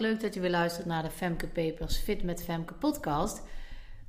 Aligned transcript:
Leuk 0.00 0.20
dat 0.20 0.34
je 0.34 0.40
weer 0.40 0.50
luistert 0.50 0.86
naar 0.86 1.02
de 1.02 1.10
Femke 1.10 1.46
Papers 1.46 1.96
Fit 1.96 2.22
met 2.22 2.44
Femke 2.44 2.74
podcast. 2.74 3.42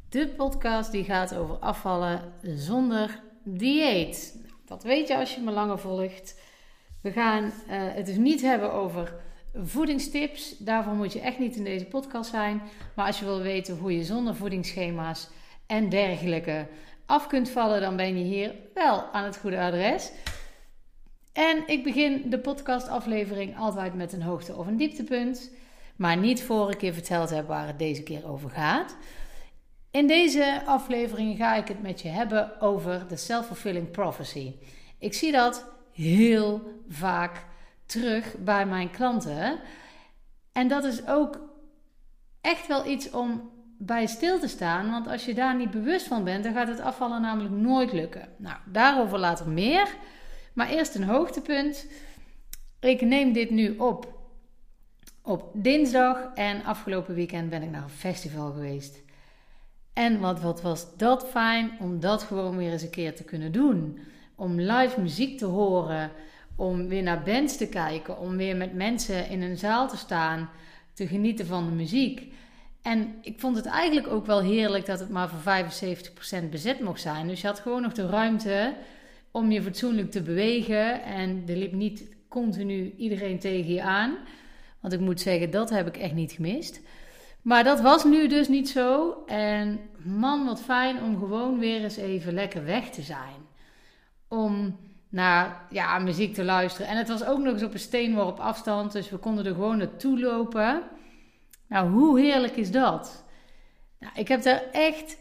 De 0.10 0.28
podcast 0.28 0.92
die 0.92 1.04
gaat 1.04 1.36
over 1.36 1.56
afvallen 1.56 2.34
zonder 2.42 3.22
dieet. 3.44 4.40
Dat 4.66 4.84
weet 4.84 5.08
je 5.08 5.18
als 5.18 5.36
je 5.36 5.42
me 5.42 5.52
langer 5.52 5.80
volgt. 5.80 6.40
We 7.02 7.12
gaan 7.12 7.44
uh, 7.44 7.52
het 7.68 8.06
dus 8.06 8.18
niet 8.18 8.42
hebben 8.42 8.74
over 8.74 9.14
voedingstips. 9.54 10.58
Daarvoor 10.58 10.94
moet 10.94 11.14
je 11.14 11.20
echt 11.20 11.40
niet 11.40 11.56
in 11.56 11.64
deze 11.64 11.86
podcast 11.86 12.30
zijn. 12.30 12.62
Maar 12.96 13.06
als 13.06 13.20
je 13.20 13.26
wil 13.26 13.42
weten 13.42 13.78
hoe 13.78 13.98
je 13.98 14.04
zonder 14.04 14.36
voedingsschema's 14.36 15.28
en 15.68 15.90
dergelijke 15.90 16.68
af 17.06 17.28
kunt 17.28 17.50
vallen, 17.50 17.82
dan 17.82 17.96
ben 17.96 18.18
je 18.18 18.24
hier 18.24 18.56
wel 18.74 19.04
aan 19.12 19.24
het 19.24 19.38
goede 19.38 19.60
adres. 19.60 20.12
En 21.34 21.64
ik 21.68 21.84
begin 21.84 22.30
de 22.30 22.40
podcastaflevering 22.40 23.58
altijd 23.58 23.94
met 23.94 24.14
een 24.14 24.22
hoogte- 24.22 24.56
of 24.56 24.68
een 24.68 24.78
dieptepunt. 24.78 25.52
Maar 26.00 26.18
niet 26.18 26.44
voor 26.44 26.72
ik 26.72 26.82
je 26.82 26.94
verteld 26.94 27.30
heb 27.30 27.48
waar 27.48 27.68
het 27.68 27.80
deze 27.80 28.04
keer 28.04 28.30
over 28.30 28.50
gaat. 28.50 28.98
In 29.92 30.08
deze 30.08 30.62
aflevering 30.66 31.38
ga 31.38 31.56
ik 31.56 31.68
het 31.68 31.82
met 31.82 32.02
je 32.02 32.08
hebben 32.08 32.62
over 32.62 33.08
de 33.08 33.16
self-fulfilling 33.16 33.92
prophecy. 33.92 34.56
Ik 35.00 35.14
zie 35.14 35.32
dat 35.32 35.66
heel 35.92 36.62
vaak 36.90 37.46
terug 37.86 38.36
bij 38.38 38.66
mijn 38.66 38.92
klanten. 38.92 39.60
En 40.52 40.68
dat 40.68 40.84
is 40.84 41.08
ook 41.08 41.40
echt 42.42 42.68
wel 42.68 42.86
iets 42.86 43.12
om 43.12 43.52
bij 43.78 44.06
stil 44.06 44.40
te 44.40 44.48
staan. 44.48 44.92
Want 44.92 45.08
als 45.08 45.26
je 45.26 45.34
daar 45.34 45.56
niet 45.56 45.72
bewust 45.72 46.08
van 46.08 46.24
bent, 46.24 46.44
dan 46.44 46.54
gaat 46.54 46.68
het 46.68 46.82
afvallen 46.82 47.22
namelijk 47.22 47.56
nooit 47.56 47.94
lukken. 47.94 48.30
Nou, 48.38 48.58
daarover 48.66 49.20
later 49.20 49.48
meer. 49.48 49.96
Maar 50.54 50.70
eerst 50.70 50.96
een 50.96 51.04
hoogtepunt. 51.04 51.88
Ik 52.80 53.02
neem 53.02 53.34
dit 53.34 53.50
nu 53.50 53.78
op 53.78 54.19
op 55.30 55.50
dinsdag 55.54 56.18
en 56.36 56.64
afgelopen 56.64 57.16
weekend 57.16 57.50
ben 57.50 57.62
ik 57.62 57.70
naar 57.70 57.84
een 57.84 57.90
festival 57.90 58.52
geweest. 58.52 59.02
En 59.94 60.20
wat, 60.20 60.42
wat 60.42 60.62
was 60.62 60.98
dat 60.98 61.28
fijn 61.30 61.72
om 61.80 62.00
dat 62.00 62.24
gewoon 62.24 62.58
weer 62.58 62.72
eens 62.72 62.82
een 62.82 62.90
keer 62.90 63.16
te 63.16 63.24
kunnen 63.24 63.52
doen. 63.52 64.00
Om 64.36 64.60
live 64.60 65.02
muziek 65.02 65.38
te 65.38 65.46
horen, 65.46 66.12
om 66.56 66.88
weer 66.88 67.04
naar 67.04 67.24
bands 67.24 67.58
te 67.58 67.68
kijken, 67.68 68.20
om 68.20 68.38
weer 68.38 68.56
met 68.56 68.74
mensen 68.74 69.30
in 69.30 69.42
een 69.42 69.58
zaal 69.58 69.88
te 69.88 69.98
staan, 69.98 70.50
te 70.94 71.08
genieten 71.08 71.46
van 71.46 71.66
de 71.66 71.72
muziek. 71.72 72.34
En 72.82 73.16
ik 73.22 73.40
vond 73.40 73.56
het 73.56 73.66
eigenlijk 73.66 74.08
ook 74.08 74.26
wel 74.26 74.42
heerlijk 74.42 74.86
dat 74.86 75.00
het 75.00 75.10
maar 75.10 75.30
voor 75.30 75.54
75% 76.46 76.50
bezet 76.50 76.80
mocht 76.80 77.02
zijn. 77.02 77.28
Dus 77.28 77.42
je 77.42 77.48
had 77.48 77.60
gewoon 77.60 77.82
nog 77.82 77.94
de 77.94 78.08
ruimte 78.08 78.76
om 79.32 79.52
je 79.52 79.62
fatsoenlijk 79.62 80.12
te 80.12 80.22
bewegen. 80.22 81.04
En 81.04 81.44
er 81.48 81.56
liep 81.56 81.74
niet 81.74 82.04
continu 82.28 82.94
iedereen 82.98 83.40
tegen 83.40 83.74
je 83.74 83.82
aan. 83.82 84.18
Want 84.82 84.94
ik 84.94 85.00
moet 85.00 85.22
zeggen, 85.22 85.52
dat 85.52 85.70
heb 85.70 85.88
ik 85.88 85.98
echt 85.98 86.14
niet 86.14 86.32
gemist. 86.32 86.82
Maar 87.42 87.64
dat 87.64 87.82
was 87.82 88.04
nu 88.04 88.28
dus 88.28 88.48
niet 88.48 88.70
zo. 88.70 89.18
En 89.26 89.80
man, 90.04 90.46
wat 90.46 90.62
fijn 90.62 91.04
om 91.04 91.18
gewoon 91.18 91.60
weer 91.60 91.84
eens 91.84 91.98
even 91.98 92.34
lekker 92.34 92.66
weg 92.66 92.90
te 92.90 93.02
zijn. 93.02 93.48
Om 94.28 94.78
naar 95.10 95.66
ja, 95.70 96.00
muziek 96.00 96.34
te 96.34 96.44
luisteren. 96.44 96.88
En 96.88 96.98
het 96.98 97.08
was 97.08 97.26
ook 97.26 97.40
nog 97.40 97.54
eens 97.54 97.64
op 97.64 97.74
een 97.74 97.80
steenworp 97.80 98.40
afstand. 98.40 98.92
Dus 98.92 99.10
we 99.10 99.18
konden 99.18 99.46
er 99.46 99.54
gewoon 99.54 99.78
naartoe 99.78 100.20
lopen. 100.20 100.84
Nou, 101.68 101.90
hoe 101.90 102.20
heerlijk 102.20 102.56
is 102.56 102.72
dat? 102.72 103.26
Nou, 104.00 104.14
ik 104.16 104.28
heb 104.28 104.42
daar 104.42 104.64
echt 104.72 105.18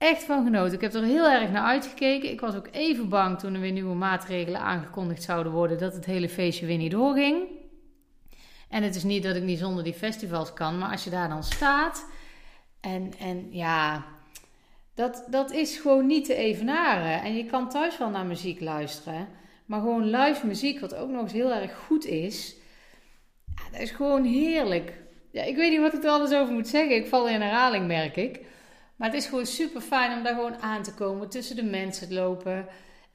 echt 0.00 0.24
van 0.24 0.44
genoten. 0.44 0.74
Ik 0.74 0.80
heb 0.80 0.94
er 0.94 1.02
heel 1.02 1.28
erg 1.30 1.50
naar 1.50 1.64
uitgekeken. 1.64 2.30
Ik 2.30 2.40
was 2.40 2.56
ook 2.56 2.68
even 2.70 3.08
bang 3.08 3.38
toen 3.38 3.54
er 3.54 3.60
weer 3.60 3.72
nieuwe 3.72 3.94
maatregelen 3.94 4.60
aangekondigd 4.60 5.22
zouden 5.22 5.52
worden 5.52 5.78
dat 5.78 5.94
het 5.94 6.04
hele 6.04 6.28
feestje 6.28 6.66
weer 6.66 6.76
niet 6.76 6.90
doorging. 6.90 7.48
En 8.70 8.82
het 8.82 8.94
is 8.94 9.02
niet 9.02 9.22
dat 9.22 9.36
ik 9.36 9.42
niet 9.42 9.58
zonder 9.58 9.84
die 9.84 9.94
festivals 9.94 10.52
kan, 10.52 10.78
maar 10.78 10.90
als 10.90 11.04
je 11.04 11.10
daar 11.10 11.28
dan 11.28 11.44
staat 11.44 12.06
en, 12.80 13.12
en 13.18 13.46
ja, 13.50 14.04
dat, 14.94 15.24
dat 15.30 15.52
is 15.52 15.76
gewoon 15.76 16.06
niet 16.06 16.24
te 16.24 16.34
evenaren. 16.34 17.22
En 17.22 17.36
je 17.36 17.44
kan 17.44 17.68
thuis 17.68 17.98
wel 17.98 18.10
naar 18.10 18.26
muziek 18.26 18.60
luisteren, 18.60 19.28
maar 19.66 19.80
gewoon 19.80 20.10
live 20.10 20.46
muziek, 20.46 20.80
wat 20.80 20.94
ook 20.94 21.10
nog 21.10 21.22
eens 21.22 21.32
heel 21.32 21.52
erg 21.52 21.76
goed 21.86 22.04
is, 22.04 22.56
ja, 23.54 23.70
dat 23.72 23.80
is 23.80 23.90
gewoon 23.90 24.24
heerlijk. 24.24 24.92
Ja, 25.30 25.42
ik 25.42 25.56
weet 25.56 25.70
niet 25.70 25.80
wat 25.80 25.94
ik 25.94 26.04
er 26.04 26.10
alles 26.10 26.32
over 26.32 26.54
moet 26.54 26.68
zeggen. 26.68 26.96
Ik 26.96 27.06
val 27.06 27.28
in 27.28 27.40
herhaling, 27.40 27.86
merk 27.86 28.16
ik. 28.16 28.40
Maar 28.96 29.08
het 29.08 29.18
is 29.18 29.26
gewoon 29.26 29.46
super 29.46 29.80
fijn 29.80 30.16
om 30.16 30.22
daar 30.22 30.34
gewoon 30.34 30.56
aan 30.56 30.82
te 30.82 30.94
komen, 30.94 31.28
tussen 31.28 31.56
de 31.56 31.62
mensen 31.62 32.08
te 32.08 32.14
lopen, 32.14 32.66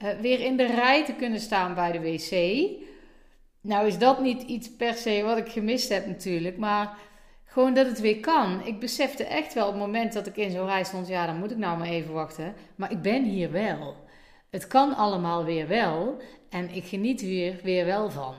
uh, 0.04 0.10
weer 0.22 0.40
in 0.40 0.58
de 0.58 0.66
rij 0.66 1.06
te 1.06 1.14
kunnen 1.14 1.40
staan 1.40 1.76
bij 1.76 1.92
de 1.92 2.00
wc. 2.00 2.32
Nou 3.66 3.88
is 3.88 3.98
dat 3.98 4.22
niet 4.22 4.42
iets 4.42 4.76
per 4.76 4.94
se 4.94 5.22
wat 5.24 5.38
ik 5.38 5.50
gemist 5.50 5.90
heb 5.90 6.06
natuurlijk, 6.06 6.58
maar 6.58 6.98
gewoon 7.46 7.74
dat 7.74 7.86
het 7.86 8.00
weer 8.00 8.20
kan. 8.20 8.66
Ik 8.66 8.80
besefte 8.80 9.24
echt 9.24 9.54
wel 9.54 9.66
op 9.68 9.74
het 9.74 9.82
moment 9.82 10.14
dat 10.14 10.28
ik 10.28 10.38
in 10.38 10.52
zo'n 10.52 10.66
rij 10.66 10.84
stond, 10.84 11.08
ja 11.08 11.26
dan 11.26 11.38
moet 11.38 11.52
ik 11.52 11.58
nou 11.58 11.78
maar 11.78 11.88
even 11.88 12.14
wachten. 12.14 12.54
Maar 12.76 12.92
ik 12.92 13.02
ben 13.02 13.24
hier 13.24 13.52
wel. 13.52 13.96
Het 14.50 14.68
kan 14.68 14.96
allemaal 14.96 15.44
weer 15.44 15.68
wel 15.68 16.18
en 16.50 16.70
ik 16.70 16.86
geniet 16.86 17.22
hier 17.22 17.60
weer 17.64 17.86
wel 17.86 18.10
van. 18.10 18.36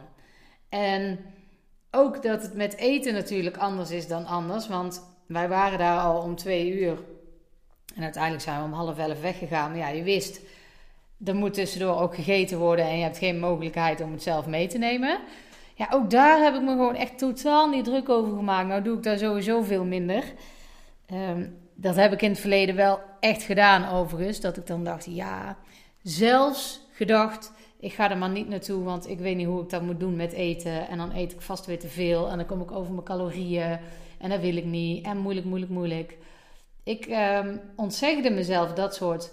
En 0.69 1.19
ook 1.91 2.23
dat 2.23 2.43
het 2.43 2.55
met 2.55 2.77
eten 2.77 3.15
natuurlijk 3.15 3.57
anders 3.57 3.91
is 3.91 4.07
dan 4.07 4.27
anders, 4.27 4.69
want 4.69 5.17
wij 5.27 5.49
waren 5.49 5.79
daar 5.79 6.01
al 6.01 6.23
om 6.23 6.37
twee 6.37 6.81
uur 6.81 6.99
en 7.95 8.03
uiteindelijk 8.03 8.43
zijn 8.43 8.59
we 8.59 8.65
om 8.65 8.73
half 8.73 8.99
elf 8.99 9.21
weggegaan. 9.21 9.71
Maar 9.71 9.79
ja, 9.79 9.89
je 9.89 10.03
wist, 10.03 10.41
er 11.25 11.35
moet 11.35 11.55
tussendoor 11.55 12.01
ook 12.01 12.15
gegeten 12.15 12.59
worden 12.59 12.85
en 12.85 12.97
je 12.97 13.03
hebt 13.03 13.19
geen 13.19 13.39
mogelijkheid 13.39 14.01
om 14.01 14.13
het 14.13 14.23
zelf 14.23 14.47
mee 14.47 14.67
te 14.67 14.79
nemen. 14.79 15.19
Ja, 15.75 15.89
ook 15.91 16.11
daar 16.11 16.43
heb 16.43 16.55
ik 16.55 16.63
me 16.63 16.71
gewoon 16.71 16.95
echt 16.95 17.19
totaal 17.19 17.69
niet 17.69 17.85
druk 17.85 18.09
over 18.09 18.37
gemaakt. 18.37 18.69
Nou 18.69 18.83
doe 18.83 18.97
ik 18.97 19.03
daar 19.03 19.19
sowieso 19.19 19.63
veel 19.63 19.85
minder. 19.85 20.25
Ehm, 21.07 21.49
dat 21.75 21.97
heb 21.97 22.13
ik 22.13 22.23
in 22.23 22.31
het 22.31 22.41
verleden 22.41 22.77
wel 22.77 23.01
echt 23.21 23.43
gedaan 23.43 23.89
overigens. 23.89 24.41
Dat 24.41 24.57
ik 24.57 24.67
dan 24.67 24.85
dacht, 24.85 25.07
ja, 25.09 25.57
zelfs 26.03 26.81
gedacht, 26.93 27.53
ik 27.81 27.93
ga 27.93 28.11
er 28.11 28.19
maar 28.19 28.31
niet 28.31 28.49
naartoe, 28.49 28.85
want 28.85 29.09
ik 29.09 29.19
weet 29.19 29.37
niet 29.37 29.47
hoe 29.47 29.63
ik 29.63 29.71
dat 29.71 29.83
moet 29.83 30.01
doen 30.01 30.17
met 30.17 30.33
eten. 30.33 30.89
En 30.89 30.99
dan 30.99 31.15
eet 31.15 31.33
ik 31.33 31.41
vast 31.41 31.67
weer 31.67 31.79
te 31.79 31.89
veel 31.89 32.31
en 32.31 32.37
dan 32.37 32.47
kom 32.47 32.61
ik 32.61 32.71
over 32.71 32.93
mijn 32.93 33.05
calorieën 33.05 33.79
en 34.19 34.31
dat 34.31 34.41
wil 34.41 34.57
ik 34.57 34.65
niet. 34.65 35.05
En 35.05 35.19
moeilijk, 35.19 35.47
moeilijk, 35.47 35.73
moeilijk. 35.73 36.17
Ik 36.83 37.07
um, 37.45 37.61
ontzegde 37.77 38.31
mezelf 38.31 38.73
dat 38.73 38.95
soort 38.95 39.33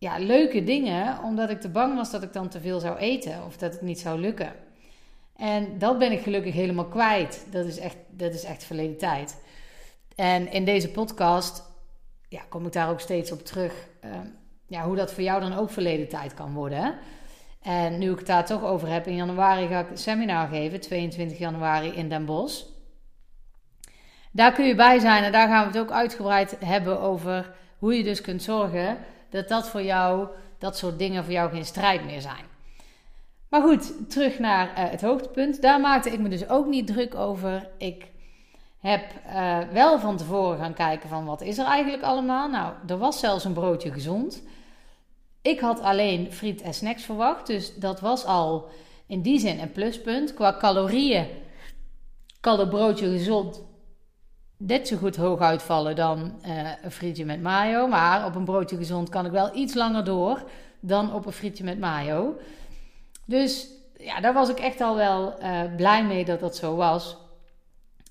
ja, 0.00 0.18
leuke 0.18 0.64
dingen, 0.64 1.22
omdat 1.22 1.50
ik 1.50 1.60
te 1.60 1.68
bang 1.68 1.96
was 1.96 2.10
dat 2.10 2.22
ik 2.22 2.32
dan 2.32 2.48
te 2.48 2.60
veel 2.60 2.80
zou 2.80 2.96
eten 2.96 3.44
of 3.46 3.56
dat 3.56 3.72
het 3.72 3.82
niet 3.82 4.00
zou 4.00 4.20
lukken. 4.20 4.52
En 5.36 5.78
dat 5.78 5.98
ben 5.98 6.12
ik 6.12 6.20
gelukkig 6.20 6.54
helemaal 6.54 6.88
kwijt. 6.88 7.46
Dat 7.50 7.66
is 7.66 7.78
echt, 7.78 7.96
dat 8.10 8.34
is 8.34 8.44
echt 8.44 8.64
verleden 8.64 8.98
tijd. 8.98 9.40
En 10.16 10.52
in 10.52 10.64
deze 10.64 10.90
podcast 10.90 11.62
ja, 12.28 12.40
kom 12.48 12.66
ik 12.66 12.72
daar 12.72 12.90
ook 12.90 13.00
steeds 13.00 13.32
op 13.32 13.44
terug. 13.44 13.88
Ehm, 14.00 14.26
ja, 14.66 14.84
hoe 14.84 14.96
dat 14.96 15.12
voor 15.12 15.22
jou 15.22 15.40
dan 15.40 15.52
ook 15.52 15.70
verleden 15.70 16.08
tijd 16.08 16.34
kan 16.34 16.52
worden. 16.52 16.98
En 17.62 17.98
nu 17.98 18.10
ik 18.10 18.18
het 18.18 18.26
daar 18.26 18.46
toch 18.46 18.64
over 18.64 18.88
heb, 18.88 19.06
in 19.06 19.16
januari 19.16 19.66
ga 19.66 19.80
ik 19.80 19.90
een 19.90 19.98
seminar 19.98 20.48
geven, 20.48 20.80
22 20.80 21.38
januari 21.38 21.88
in 21.88 22.08
Den 22.08 22.24
Bosch. 22.24 22.64
Daar 24.32 24.52
kun 24.52 24.66
je 24.66 24.74
bij 24.74 24.98
zijn 24.98 25.24
en 25.24 25.32
daar 25.32 25.48
gaan 25.48 25.66
we 25.66 25.72
het 25.72 25.88
ook 25.88 25.92
uitgebreid 25.96 26.56
hebben 26.64 27.00
over 27.00 27.54
hoe 27.78 27.96
je 27.96 28.02
dus 28.02 28.20
kunt 28.20 28.42
zorgen 28.42 28.98
dat 29.30 29.48
dat 29.48 29.68
voor 29.68 29.82
jou, 29.82 30.28
dat 30.58 30.76
soort 30.76 30.98
dingen 30.98 31.24
voor 31.24 31.32
jou 31.32 31.50
geen 31.50 31.64
strijd 31.64 32.04
meer 32.04 32.20
zijn. 32.20 32.44
Maar 33.48 33.62
goed, 33.62 34.10
terug 34.10 34.38
naar 34.38 34.66
uh, 34.66 34.90
het 34.90 35.00
hoogtepunt. 35.00 35.62
Daar 35.62 35.80
maakte 35.80 36.10
ik 36.10 36.18
me 36.20 36.28
dus 36.28 36.48
ook 36.48 36.66
niet 36.66 36.86
druk 36.86 37.14
over. 37.14 37.68
Ik 37.78 38.06
heb 38.78 39.12
uh, 39.26 39.58
wel 39.72 39.98
van 39.98 40.16
tevoren 40.16 40.58
gaan 40.58 40.74
kijken 40.74 41.08
van 41.08 41.24
wat 41.24 41.40
is 41.40 41.58
er 41.58 41.66
eigenlijk 41.66 42.02
allemaal. 42.02 42.48
Nou, 42.48 42.72
er 42.86 42.98
was 42.98 43.18
zelfs 43.18 43.44
een 43.44 43.52
broodje 43.52 43.92
gezond. 43.92 44.42
Ik 45.42 45.60
had 45.60 45.80
alleen 45.80 46.32
friet 46.32 46.62
en 46.62 46.74
snacks 46.74 47.02
verwacht, 47.02 47.46
dus 47.46 47.74
dat 47.74 48.00
was 48.00 48.24
al 48.24 48.68
in 49.06 49.22
die 49.22 49.38
zin 49.38 49.60
een 49.60 49.72
pluspunt. 49.72 50.34
Qua 50.34 50.56
calorieën 50.58 51.26
kan 52.40 52.58
het 52.58 52.70
broodje 52.70 53.10
gezond 53.10 53.62
net 54.60 54.88
zo 54.88 54.96
goed 54.96 55.16
hoog 55.16 55.40
uitvallen 55.40 55.96
dan 55.96 56.32
uh, 56.46 56.70
een 56.82 56.90
frietje 56.90 57.24
met 57.24 57.42
mayo. 57.42 57.86
Maar 57.86 58.26
op 58.26 58.34
een 58.34 58.44
broodje 58.44 58.76
gezond 58.76 59.08
kan 59.08 59.26
ik 59.26 59.32
wel 59.32 59.56
iets 59.56 59.74
langer 59.74 60.04
door 60.04 60.42
dan 60.80 61.14
op 61.14 61.26
een 61.26 61.32
frietje 61.32 61.64
met 61.64 61.78
mayo. 61.78 62.36
Dus 63.24 63.66
ja, 63.98 64.20
daar 64.20 64.32
was 64.32 64.48
ik 64.48 64.58
echt 64.58 64.80
al 64.80 64.96
wel 64.96 65.42
uh, 65.42 65.60
blij 65.76 66.04
mee 66.04 66.24
dat 66.24 66.40
dat 66.40 66.56
zo 66.56 66.76
was. 66.76 67.16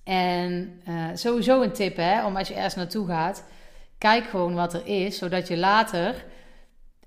En 0.04 0.82
uh, 0.88 1.06
sowieso 1.14 1.62
een 1.62 1.72
tip, 1.72 1.96
hè, 1.96 2.26
om 2.26 2.38
als 2.38 2.48
je 2.48 2.54
ergens 2.54 2.76
naartoe 2.76 3.08
gaat, 3.08 3.44
kijk 3.98 4.26
gewoon 4.26 4.56
wat 4.56 4.74
er 4.74 4.86
is, 4.86 5.18
zodat 5.18 5.48
je 5.48 5.58
later 5.58 6.26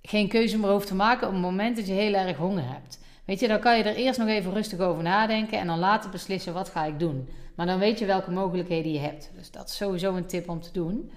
geen 0.02 0.28
keuze 0.28 0.58
meer 0.58 0.70
hoeft 0.70 0.86
te 0.86 0.94
maken 0.94 1.26
op 1.26 1.32
het 1.32 1.42
moment 1.42 1.76
dat 1.76 1.86
je 1.86 1.92
heel 1.92 2.14
erg 2.14 2.36
honger 2.36 2.64
hebt. 2.66 2.98
Weet 3.24 3.40
je, 3.40 3.48
dan 3.48 3.60
kan 3.60 3.76
je 3.76 3.84
er 3.84 3.94
eerst 3.94 4.18
nog 4.18 4.28
even 4.28 4.52
rustig 4.52 4.78
over 4.78 5.02
nadenken 5.02 5.58
en 5.58 5.66
dan 5.66 5.78
later 5.78 6.10
beslissen 6.10 6.52
wat 6.52 6.68
ga 6.68 6.84
ik 6.84 6.98
doen. 6.98 7.28
Maar 7.54 7.66
dan 7.66 7.78
weet 7.78 7.98
je 7.98 8.06
welke 8.06 8.30
mogelijkheden 8.30 8.92
je 8.92 8.98
hebt. 8.98 9.30
Dus 9.36 9.50
dat 9.50 9.68
is 9.68 9.76
sowieso 9.76 10.14
een 10.14 10.26
tip 10.26 10.48
om 10.48 10.60
te 10.60 10.72
doen. 10.72 11.10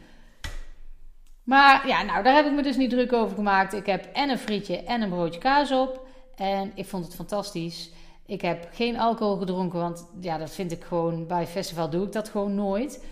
Maar 1.43 1.87
ja, 1.87 2.03
nou, 2.03 2.23
daar 2.23 2.35
heb 2.35 2.45
ik 2.45 2.51
me 2.51 2.63
dus 2.63 2.77
niet 2.77 2.89
druk 2.89 3.13
over 3.13 3.35
gemaakt. 3.35 3.73
Ik 3.73 3.85
heb 3.85 4.05
en 4.13 4.29
een 4.29 4.37
frietje 4.37 4.83
en 4.83 5.01
een 5.01 5.09
broodje 5.09 5.39
kaas 5.39 5.71
op. 5.71 6.07
En 6.35 6.71
ik 6.75 6.85
vond 6.85 7.05
het 7.05 7.15
fantastisch. 7.15 7.89
Ik 8.25 8.41
heb 8.41 8.69
geen 8.73 8.99
alcohol 8.99 9.35
gedronken, 9.35 9.79
want 9.79 10.07
ja, 10.19 10.37
dat 10.37 10.51
vind 10.51 10.71
ik 10.71 10.83
gewoon 10.83 11.27
bij 11.27 11.47
festival 11.47 11.89
doe 11.89 12.05
ik 12.05 12.11
dat 12.11 12.29
gewoon 12.29 12.55
nooit. 12.55 13.05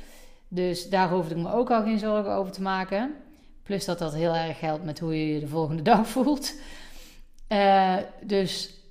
Dus 0.48 0.90
daar 0.90 1.10
hoefde 1.10 1.36
ik 1.36 1.42
me 1.42 1.54
ook 1.54 1.72
al 1.72 1.84
geen 1.84 2.00
zorgen 2.00 2.32
over 2.32 2.52
te 2.52 2.62
maken. 2.62 3.16
Plus 3.64 3.86
dat 3.86 4.00
dat 4.00 4.14
heel 4.14 4.36
erg 4.36 4.60
helpt 4.60 4.84
met 4.84 5.00
hoe 5.00 5.20
je 5.20 5.34
je 5.34 5.40
de 5.40 5.48
volgende 5.48 5.82
dag 5.82 6.08
voelt. 6.16 6.54
Uh, 7.50 7.98
dus 8.22 8.83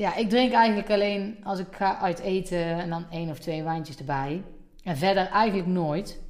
ja, 0.00 0.14
ik 0.14 0.28
drink 0.28 0.52
eigenlijk 0.52 0.90
alleen 0.90 1.38
als 1.44 1.58
ik 1.58 1.66
ga 1.70 1.98
uit 1.98 2.18
eten 2.18 2.64
en 2.64 2.90
dan 2.90 3.06
één 3.10 3.30
of 3.30 3.38
twee 3.38 3.62
wijntjes 3.62 3.96
erbij. 3.96 4.42
En 4.84 4.96
verder 4.96 5.28
eigenlijk 5.28 5.68
nooit. 5.68 6.20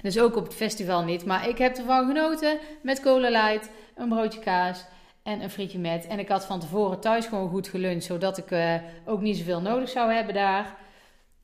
Dus 0.00 0.18
ook 0.18 0.36
op 0.36 0.44
het 0.44 0.54
festival 0.54 1.04
niet. 1.04 1.24
Maar 1.24 1.48
ik 1.48 1.58
heb 1.58 1.76
ervan 1.76 2.06
genoten 2.06 2.58
met 2.82 3.00
cola 3.00 3.28
light, 3.28 3.70
een 3.94 4.08
broodje 4.08 4.40
kaas 4.40 4.84
en 5.22 5.42
een 5.42 5.50
frietje 5.50 5.78
met. 5.78 6.06
En 6.06 6.18
ik 6.18 6.28
had 6.28 6.46
van 6.46 6.60
tevoren 6.60 7.00
thuis 7.00 7.26
gewoon 7.26 7.48
goed 7.48 7.68
geluncht, 7.68 8.04
zodat 8.04 8.38
ik 8.38 8.50
uh, 8.50 8.74
ook 9.04 9.20
niet 9.20 9.36
zoveel 9.36 9.60
nodig 9.60 9.88
zou 9.88 10.12
hebben 10.12 10.34
daar. 10.34 10.76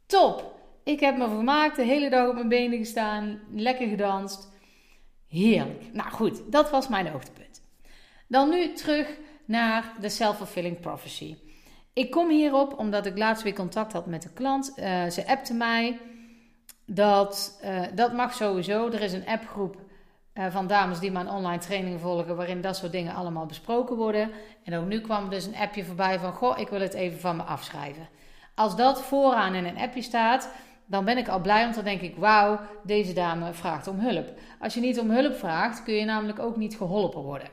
Top! 0.06 0.60
Ik 0.84 1.00
heb 1.00 1.16
me 1.16 1.28
vermaakt, 1.28 1.76
de 1.76 1.84
hele 1.84 2.10
dag 2.10 2.28
op 2.28 2.34
mijn 2.34 2.48
benen 2.48 2.78
gestaan, 2.78 3.40
lekker 3.54 3.88
gedanst. 3.88 4.50
Heerlijk. 5.28 5.92
Nou 5.92 6.10
goed, 6.10 6.52
dat 6.52 6.70
was 6.70 6.88
mijn 6.88 7.06
hoogtepunt. 7.06 7.62
Dan 8.28 8.48
nu 8.48 8.72
terug 8.72 9.18
naar 9.44 9.92
de 10.00 10.08
self-fulfilling 10.08 10.80
prophecy. 10.80 11.36
Ik 11.94 12.10
kom 12.10 12.30
hierop 12.30 12.78
omdat 12.78 13.06
ik 13.06 13.18
laatst 13.18 13.42
weer 13.42 13.54
contact 13.54 13.92
had 13.92 14.06
met 14.06 14.22
de 14.22 14.32
klant. 14.32 14.72
Uh, 14.76 15.06
ze 15.06 15.26
appte 15.26 15.54
mij 15.54 15.98
dat 16.86 17.60
uh, 17.64 17.80
dat 17.94 18.12
mag 18.12 18.34
sowieso. 18.34 18.86
Er 18.86 19.00
is 19.00 19.12
een 19.12 19.26
appgroep 19.26 19.76
uh, 20.34 20.46
van 20.50 20.66
dames 20.66 20.98
die 20.98 21.10
mijn 21.10 21.28
online 21.28 21.58
training 21.58 22.00
volgen, 22.00 22.36
waarin 22.36 22.60
dat 22.60 22.76
soort 22.76 22.92
dingen 22.92 23.14
allemaal 23.14 23.46
besproken 23.46 23.96
worden. 23.96 24.30
En 24.64 24.74
ook 24.74 24.86
nu 24.86 25.00
kwam 25.00 25.30
dus 25.30 25.46
een 25.46 25.56
appje 25.56 25.84
voorbij 25.84 26.18
van: 26.18 26.32
Goh, 26.32 26.58
ik 26.58 26.68
wil 26.68 26.80
het 26.80 26.94
even 26.94 27.20
van 27.20 27.36
me 27.36 27.42
afschrijven. 27.42 28.08
Als 28.54 28.76
dat 28.76 29.02
vooraan 29.02 29.54
in 29.54 29.64
een 29.64 29.78
appje 29.78 30.02
staat, 30.02 30.48
dan 30.86 31.04
ben 31.04 31.18
ik 31.18 31.28
al 31.28 31.40
blij, 31.40 31.62
want 31.62 31.74
dan 31.74 31.84
denk 31.84 32.00
ik: 32.00 32.16
Wauw, 32.16 32.60
deze 32.82 33.12
dame 33.12 33.52
vraagt 33.52 33.86
om 33.86 33.98
hulp. 33.98 34.28
Als 34.60 34.74
je 34.74 34.80
niet 34.80 35.00
om 35.00 35.10
hulp 35.10 35.34
vraagt, 35.34 35.82
kun 35.82 35.94
je 35.94 36.04
namelijk 36.04 36.38
ook 36.38 36.56
niet 36.56 36.76
geholpen 36.76 37.22
worden. 37.22 37.48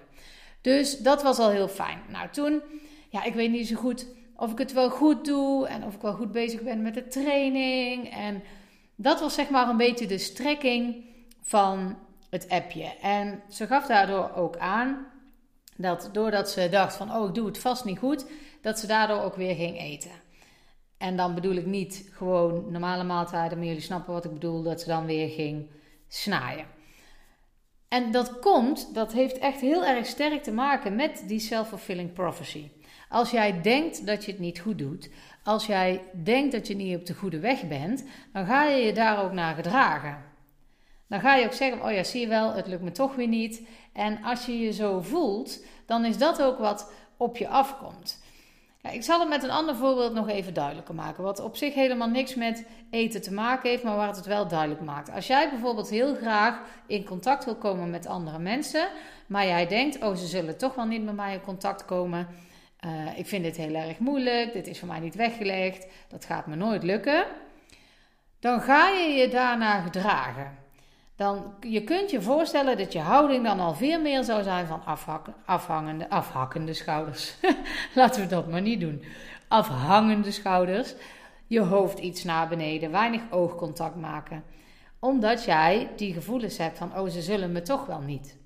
Dus 0.62 0.98
dat 0.98 1.24
was 1.24 1.40
al 1.40 1.50
heel 1.50 1.68
fijn. 1.68 2.00
Nou, 2.08 2.30
toen, 2.30 2.62
ja, 3.10 3.24
ik 3.24 3.34
weet 3.34 3.52
niet 3.52 3.68
zo 3.68 3.76
goed 3.76 4.06
of 4.40 4.52
ik 4.52 4.58
het 4.58 4.74
wel 4.74 4.90
goed 4.90 5.26
doe 5.26 5.68
en 5.68 5.84
of 5.84 5.96
ik 5.96 6.02
wel 6.02 6.14
goed 6.14 6.32
bezig 6.32 6.62
ben 6.62 6.82
met 6.82 6.94
de 6.94 7.08
training. 7.08 8.10
En 8.14 8.44
dat 8.96 9.20
was 9.20 9.34
zeg 9.34 9.50
maar 9.50 9.70
een 9.70 9.78
beetje 9.78 10.08
de 10.08 10.18
strekking 10.18 11.06
van 11.42 11.98
het 12.30 12.50
appje. 12.50 12.96
En 13.02 13.42
ze 13.50 13.68
gaf 13.68 13.86
daardoor 13.86 14.32
ook 14.36 14.58
aan 14.58 15.08
dat 15.76 16.10
doordat 16.12 16.50
ze 16.50 16.70
dacht 16.70 16.96
van 16.96 17.16
oh 17.16 17.28
ik 17.28 17.34
doe 17.34 17.46
het 17.46 17.60
vast 17.60 17.86
niet 17.86 18.00
goed, 18.00 18.26
dat 18.62 18.80
ze 18.80 18.88
daardoor 18.88 19.22
ook 19.22 19.36
weer 19.36 19.56
ging 19.56 19.80
eten. 19.80 20.12
En 20.98 21.16
dan 21.16 21.36
bedoel 21.36 21.56
ik 21.56 21.66
niet 21.66 22.10
gewoon 22.12 22.72
normale 22.72 23.04
maaltijden, 23.04 23.58
maar 23.58 23.68
jullie 23.68 23.82
snappen 23.82 24.14
wat 24.14 24.26
ik 24.26 24.34
bedoel, 24.34 24.64
dat 24.64 24.82
ze 24.82 24.88
dan 24.88 25.06
weer 25.06 25.30
ging 25.30 25.70
snaaien. 26.08 26.66
En 27.88 28.12
dat 28.12 28.40
komt, 28.40 28.94
dat 28.94 29.14
heeft 29.14 29.38
echt 29.38 29.60
heel 29.60 29.86
erg 29.86 30.06
sterk 30.06 30.44
te 30.44 30.52
maken 30.52 30.96
met 30.96 31.24
die 31.28 31.40
self-fulfilling 31.40 32.14
prophecy. 32.14 32.70
Als 33.10 33.32
jij 33.32 33.62
denkt 33.62 34.06
dat 34.06 34.26
je 34.26 34.32
het 34.32 34.40
niet 34.40 34.60
goed 34.60 34.78
doet, 34.78 35.10
als 35.44 35.66
jij 35.66 36.02
denkt 36.24 36.52
dat 36.52 36.68
je 36.68 36.76
niet 36.76 36.98
op 36.98 37.06
de 37.06 37.14
goede 37.14 37.40
weg 37.40 37.68
bent, 37.68 38.04
dan 38.34 38.46
ga 38.46 38.64
je 38.64 38.86
je 38.86 38.94
daar 38.94 39.24
ook 39.24 39.32
naar 39.32 39.56
gedragen. 39.56 40.24
Dan 41.08 41.20
ga 41.20 41.36
je 41.36 41.46
ook 41.46 41.54
zeggen: 41.54 41.84
Oh 41.84 41.92
ja, 41.92 42.04
zie 42.04 42.22
je 42.22 42.28
wel, 42.28 42.54
het 42.54 42.68
lukt 42.68 42.82
me 42.82 42.92
toch 42.92 43.16
weer 43.16 43.28
niet. 43.28 43.68
En 43.94 44.24
als 44.24 44.46
je 44.46 44.60
je 44.60 44.74
zo 44.74 45.02
voelt, 45.02 45.64
dan 45.86 46.06
is 46.06 46.18
dat 46.18 46.42
ook 46.42 46.58
wat 46.58 46.92
op 47.18 47.38
je 47.38 47.48
afkomt. 47.48 48.24
ik 48.92 49.04
zal 49.04 49.20
het 49.20 49.30
met 49.30 49.44
een 49.44 49.50
ander 49.50 49.76
voorbeeld 49.76 50.14
nog 50.14 50.30
even 50.30 50.54
duidelijker 50.54 50.96
maken. 50.96 51.24
Wat 51.24 51.40
op 51.40 51.56
zich 51.56 51.74
helemaal 51.74 52.10
niks 52.10 52.36
met 52.36 52.66
eten 52.90 53.22
te 53.22 53.34
maken 53.34 53.70
heeft, 53.70 53.84
maar 53.84 53.96
waar 53.96 54.08
het 54.08 54.16
het 54.16 54.26
wel 54.26 54.48
duidelijk 54.48 54.82
maakt. 54.82 55.12
Als 55.12 55.28
jij 55.28 55.50
bijvoorbeeld 55.50 55.90
heel 55.90 56.16
graag 56.16 56.62
in 56.88 57.06
contact 57.06 57.46
wil 57.46 57.56
komen 57.56 57.90
met 57.90 58.08
andere 58.08 58.40
mensen, 58.40 58.88
maar 59.28 59.46
jij 59.46 59.68
denkt: 59.68 60.04
Oh, 60.04 60.16
ze 60.16 60.26
zullen 60.26 60.58
toch 60.58 60.76
wel 60.76 60.86
niet 60.86 61.04
met 61.04 61.16
mij 61.16 61.34
in 61.34 61.42
contact 61.42 61.86
komen 61.86 62.28
uh, 62.86 63.18
ik 63.18 63.28
vind 63.28 63.44
dit 63.44 63.58
heel 63.58 63.74
erg 63.74 63.98
moeilijk, 63.98 64.54
dit 64.54 64.68
is 64.68 64.80
voor 64.80 64.88
mij 64.88 65.00
niet 65.00 65.16
weggelegd, 65.16 65.88
dat 66.08 66.26
gaat 66.26 66.48
me 66.48 66.56
nooit 66.56 66.84
lukken. 66.84 67.26
Dan 68.40 68.62
ga 68.62 68.90
je 68.90 69.08
je 69.08 69.28
daarna 69.28 69.82
gedragen. 69.82 70.58
Dan, 71.16 71.54
je 71.60 71.84
kunt 71.84 72.12
je 72.12 72.22
voorstellen 72.22 72.78
dat 72.78 72.94
je 72.94 73.00
houding 73.00 73.44
dan 73.44 73.60
al 73.60 73.74
veel 73.74 74.02
meer 74.02 74.24
zou 74.24 74.44
zijn 74.44 74.68
van 74.68 74.84
afhangende, 75.46 76.10
afhakkende 76.10 76.74
schouders. 76.74 77.36
Laten 77.96 78.22
we 78.22 78.28
dat 78.28 78.48
maar 78.48 78.62
niet 78.62 78.80
doen. 78.80 79.04
Afhangende 79.48 80.32
schouders. 80.32 80.96
Je 81.48 81.60
hoofd 81.60 82.00
iets 82.00 82.24
naar 82.24 82.48
beneden, 82.48 82.92
weinig 82.92 83.22
oogcontact 83.30 83.96
maken. 83.96 84.44
Omdat 85.00 85.44
jij 85.46 85.90
die 85.96 86.14
gevoelens 86.14 86.58
hebt 86.58 86.78
van, 86.78 86.98
oh 86.98 87.10
ze 87.10 87.22
zullen 87.22 87.52
me 87.52 87.62
toch 87.62 87.86
wel 87.86 88.02
niet. 88.02 88.38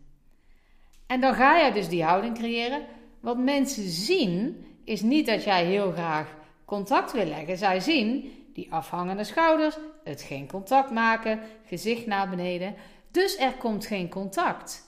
En 1.07 1.21
dan 1.21 1.33
ga 1.33 1.57
je 1.57 1.71
dus 1.71 1.89
die 1.89 2.03
houding 2.03 2.37
creëren 2.37 2.81
wat 3.23 3.37
mensen 3.37 3.89
zien 3.89 4.65
is 4.83 5.01
niet 5.01 5.25
dat 5.25 5.43
jij 5.43 5.65
heel 5.65 5.91
graag 5.91 6.35
contact 6.65 7.11
wil 7.11 7.25
leggen. 7.25 7.57
Zij 7.57 7.79
zien 7.79 8.31
die 8.53 8.73
afhangende 8.73 9.23
schouders, 9.23 9.77
het 10.03 10.21
geen 10.21 10.47
contact 10.47 10.91
maken, 10.91 11.39
gezicht 11.65 12.05
naar 12.05 12.29
beneden. 12.29 12.75
Dus 13.11 13.37
er 13.37 13.53
komt 13.53 13.85
geen 13.85 14.09
contact. 14.09 14.87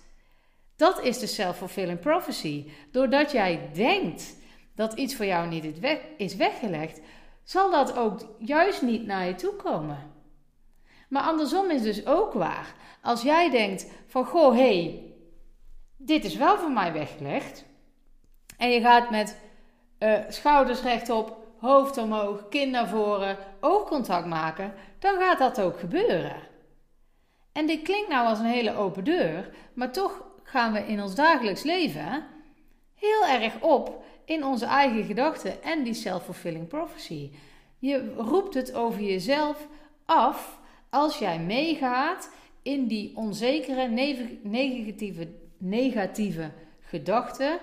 Dat 0.75 1.01
is 1.03 1.19
de 1.19 1.27
self-fulfilling 1.27 1.99
prophecy. 1.99 2.65
Doordat 2.91 3.31
jij 3.31 3.69
denkt 3.73 4.35
dat 4.75 4.93
iets 4.93 5.15
voor 5.15 5.25
jou 5.25 5.47
niet 5.47 5.79
is 6.17 6.35
weggelegd, 6.35 7.01
zal 7.43 7.71
dat 7.71 7.97
ook 7.97 8.35
juist 8.39 8.81
niet 8.81 9.05
naar 9.05 9.27
je 9.27 9.35
toe 9.35 9.53
komen. 9.53 10.11
Maar 11.09 11.23
andersom 11.23 11.69
is 11.69 11.81
dus 11.81 12.05
ook 12.05 12.33
waar. 12.33 12.75
Als 13.01 13.21
jij 13.21 13.49
denkt 13.49 13.87
van 14.07 14.25
goh, 14.25 14.55
hé, 14.55 14.81
hey, 14.81 15.13
dit 15.97 16.25
is 16.25 16.35
wel 16.35 16.57
voor 16.57 16.71
mij 16.71 16.93
weggelegd, 16.93 17.65
en 18.57 18.69
je 18.69 18.81
gaat 18.81 19.09
met 19.09 19.37
uh, 19.99 20.19
schouders 20.29 20.81
rechtop, 20.81 21.37
hoofd 21.57 21.97
omhoog, 21.97 22.49
kin 22.49 22.69
naar 22.69 22.87
voren, 22.87 23.37
oogcontact 23.59 24.25
maken, 24.25 24.73
dan 24.99 25.19
gaat 25.19 25.39
dat 25.39 25.61
ook 25.61 25.79
gebeuren. 25.79 26.35
En 27.51 27.67
dit 27.67 27.81
klinkt 27.81 28.09
nou 28.09 28.27
als 28.27 28.39
een 28.39 28.45
hele 28.45 28.75
open 28.75 29.03
deur, 29.03 29.49
maar 29.73 29.91
toch 29.91 30.23
gaan 30.43 30.73
we 30.73 30.79
in 30.79 31.01
ons 31.01 31.15
dagelijks 31.15 31.63
leven 31.63 32.25
heel 32.95 33.25
erg 33.25 33.61
op 33.61 34.03
in 34.25 34.45
onze 34.45 34.65
eigen 34.65 35.03
gedachten 35.03 35.63
en 35.63 35.83
die 35.83 35.93
self-fulfilling 35.93 36.67
prophecy. 36.67 37.31
Je 37.79 38.13
roept 38.17 38.53
het 38.53 38.73
over 38.73 39.01
jezelf 39.01 39.67
af 40.05 40.59
als 40.89 41.17
jij 41.17 41.39
meegaat 41.39 42.29
in 42.61 42.87
die 42.87 43.11
onzekere, 43.15 43.87
negatieve, 44.43 45.27
negatieve 45.57 46.51
gedachten 46.79 47.59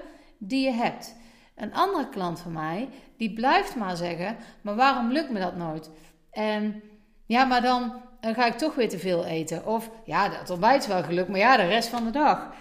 die 0.49 0.65
je 0.65 0.73
hebt. 0.73 1.15
Een 1.55 1.75
andere 1.75 2.09
klant 2.09 2.41
van 2.41 2.53
mij, 2.53 2.89
die 3.17 3.33
blijft 3.33 3.77
maar 3.77 3.97
zeggen: 3.97 4.37
Maar 4.61 4.75
waarom 4.75 5.13
lukt 5.13 5.31
me 5.31 5.41
dat 5.41 5.57
nooit? 5.57 5.91
En 6.31 6.83
ja, 7.27 7.45
maar 7.45 7.63
dan, 7.63 7.93
ga 8.21 8.47
ik 8.47 8.59
toch 8.59 8.75
weer 8.75 8.89
te 8.89 8.99
veel 8.99 9.25
eten. 9.25 9.67
Of 9.67 9.91
ja, 10.05 10.29
dat 10.29 10.51
ontbijt 10.51 10.83
is 10.83 10.89
wel 10.89 11.03
gelukt, 11.03 11.29
maar 11.29 11.39
ja, 11.39 11.57
de 11.57 11.67
rest 11.67 11.89
van 11.89 12.05
de 12.05 12.11
dag. 12.11 12.55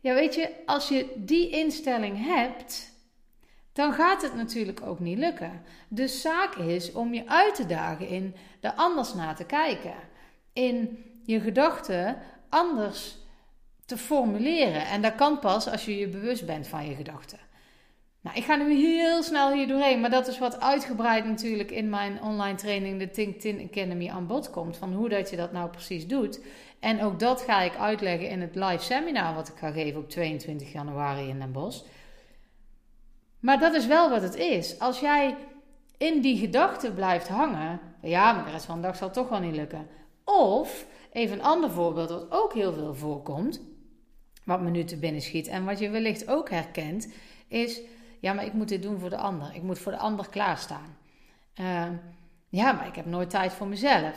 Ja, 0.00 0.14
weet 0.14 0.34
je, 0.34 0.50
als 0.66 0.88
je 0.88 1.12
die 1.16 1.50
instelling 1.50 2.24
hebt, 2.26 2.92
dan 3.72 3.92
gaat 3.92 4.22
het 4.22 4.34
natuurlijk 4.34 4.80
ook 4.84 5.00
niet 5.00 5.18
lukken. 5.18 5.62
De 5.88 6.08
zaak 6.08 6.54
is 6.54 6.92
om 6.92 7.14
je 7.14 7.28
uit 7.28 7.54
te 7.54 7.66
dagen 7.66 8.08
in 8.08 8.34
er 8.60 8.72
anders 8.72 9.14
naar 9.14 9.36
te 9.36 9.44
kijken. 9.44 9.94
In 10.52 11.04
je 11.24 11.40
gedachten 11.40 12.16
anders 12.48 13.16
te 13.88 13.96
formuleren. 13.96 14.86
En 14.86 15.02
dat 15.02 15.14
kan 15.14 15.38
pas 15.38 15.68
als 15.68 15.84
je 15.84 15.98
je 15.98 16.08
bewust 16.08 16.46
bent 16.46 16.66
van 16.66 16.88
je 16.88 16.94
gedachten. 16.94 17.38
Nou, 18.20 18.36
ik 18.36 18.44
ga 18.44 18.56
nu 18.56 18.74
heel 18.74 19.22
snel 19.22 19.52
hier 19.52 19.68
doorheen, 19.68 20.00
maar 20.00 20.10
dat 20.10 20.28
is 20.28 20.38
wat 20.38 20.60
uitgebreid 20.60 21.24
natuurlijk 21.24 21.70
in 21.70 21.88
mijn 21.88 22.22
online 22.22 22.56
training, 22.56 22.98
de 22.98 23.10
Think 23.10 23.40
Tin 23.40 23.68
Academy, 23.70 24.08
aan 24.08 24.26
bod 24.26 24.50
komt. 24.50 24.76
Van 24.76 24.92
hoe 24.92 25.08
dat 25.08 25.30
je 25.30 25.36
dat 25.36 25.52
nou 25.52 25.70
precies 25.70 26.06
doet. 26.06 26.40
En 26.80 27.02
ook 27.02 27.18
dat 27.18 27.40
ga 27.40 27.60
ik 27.60 27.76
uitleggen 27.76 28.28
in 28.28 28.40
het 28.40 28.54
live 28.54 28.84
seminar 28.84 29.34
wat 29.34 29.48
ik 29.48 29.56
ga 29.56 29.70
geven 29.70 30.00
op 30.00 30.10
22 30.10 30.72
januari 30.72 31.28
in 31.28 31.38
Den 31.38 31.52
Bosch. 31.52 31.82
Maar 33.40 33.58
dat 33.58 33.74
is 33.74 33.86
wel 33.86 34.10
wat 34.10 34.22
het 34.22 34.36
is. 34.36 34.78
Als 34.78 35.00
jij 35.00 35.36
in 35.96 36.20
die 36.20 36.38
gedachten 36.38 36.94
blijft 36.94 37.28
hangen, 37.28 37.80
ja, 38.02 38.32
maar 38.32 38.44
de 38.44 38.50
rest 38.50 38.64
van 38.64 38.76
de 38.76 38.86
dag 38.86 38.96
zal 38.96 39.10
toch 39.10 39.28
wel 39.28 39.40
niet 39.40 39.56
lukken. 39.56 39.86
Of, 40.24 40.86
even 41.12 41.38
een 41.38 41.44
ander 41.44 41.70
voorbeeld 41.70 42.10
wat 42.10 42.30
ook 42.30 42.54
heel 42.54 42.72
veel 42.72 42.94
voorkomt, 42.94 43.60
wat 44.48 44.60
me 44.60 44.70
nu 44.70 44.84
te 44.84 44.96
binnen 44.96 45.22
schiet 45.22 45.46
en 45.46 45.64
wat 45.64 45.78
je 45.78 45.88
wellicht 45.90 46.28
ook 46.28 46.50
herkent, 46.50 47.12
is: 47.48 47.80
ja, 48.20 48.32
maar 48.32 48.44
ik 48.44 48.52
moet 48.52 48.68
dit 48.68 48.82
doen 48.82 48.98
voor 48.98 49.10
de 49.10 49.16
ander. 49.16 49.54
Ik 49.54 49.62
moet 49.62 49.78
voor 49.78 49.92
de 49.92 49.98
ander 49.98 50.28
klaarstaan. 50.28 50.96
Uh, 51.60 51.86
ja, 52.48 52.72
maar 52.72 52.86
ik 52.86 52.94
heb 52.94 53.06
nooit 53.06 53.30
tijd 53.30 53.52
voor 53.52 53.66
mezelf. 53.66 54.16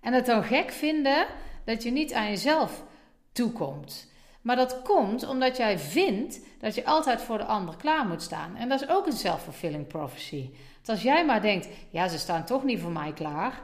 En 0.00 0.12
het 0.12 0.26
dan 0.26 0.44
gek 0.44 0.70
vinden 0.70 1.26
dat 1.64 1.82
je 1.82 1.90
niet 1.90 2.12
aan 2.12 2.28
jezelf 2.28 2.84
toekomt. 3.32 4.12
Maar 4.42 4.56
dat 4.56 4.82
komt 4.82 5.26
omdat 5.26 5.56
jij 5.56 5.78
vindt 5.78 6.40
dat 6.60 6.74
je 6.74 6.84
altijd 6.84 7.20
voor 7.20 7.38
de 7.38 7.44
ander 7.44 7.76
klaar 7.76 8.06
moet 8.06 8.22
staan. 8.22 8.56
En 8.56 8.68
dat 8.68 8.82
is 8.82 8.88
ook 8.88 9.06
een 9.06 9.12
self-fulfilling 9.12 9.86
prophecy. 9.86 10.50
Want 10.74 10.88
als 10.88 11.02
jij 11.02 11.24
maar 11.24 11.42
denkt, 11.42 11.68
ja, 11.90 12.08
ze 12.08 12.18
staan 12.18 12.44
toch 12.44 12.64
niet 12.64 12.80
voor 12.80 12.92
mij 12.92 13.12
klaar. 13.12 13.62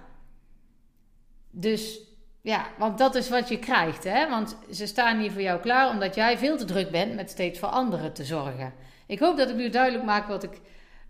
Dus 1.50 2.00
ja, 2.44 2.66
want 2.78 2.98
dat 2.98 3.14
is 3.14 3.28
wat 3.28 3.48
je 3.48 3.58
krijgt, 3.58 4.04
hè? 4.04 4.28
Want 4.28 4.56
ze 4.70 4.86
staan 4.86 5.18
niet 5.18 5.32
voor 5.32 5.42
jou 5.42 5.60
klaar 5.60 5.90
omdat 5.90 6.14
jij 6.14 6.38
veel 6.38 6.56
te 6.56 6.64
druk 6.64 6.90
bent 6.90 7.14
met 7.14 7.30
steeds 7.30 7.58
voor 7.58 7.68
anderen 7.68 8.12
te 8.12 8.24
zorgen. 8.24 8.72
Ik 9.06 9.18
hoop 9.18 9.36
dat 9.36 9.48
ik 9.48 9.56
nu 9.56 9.68
duidelijk 9.68 10.04
maak 10.04 10.26
wat 10.26 10.42
ik, 10.42 10.60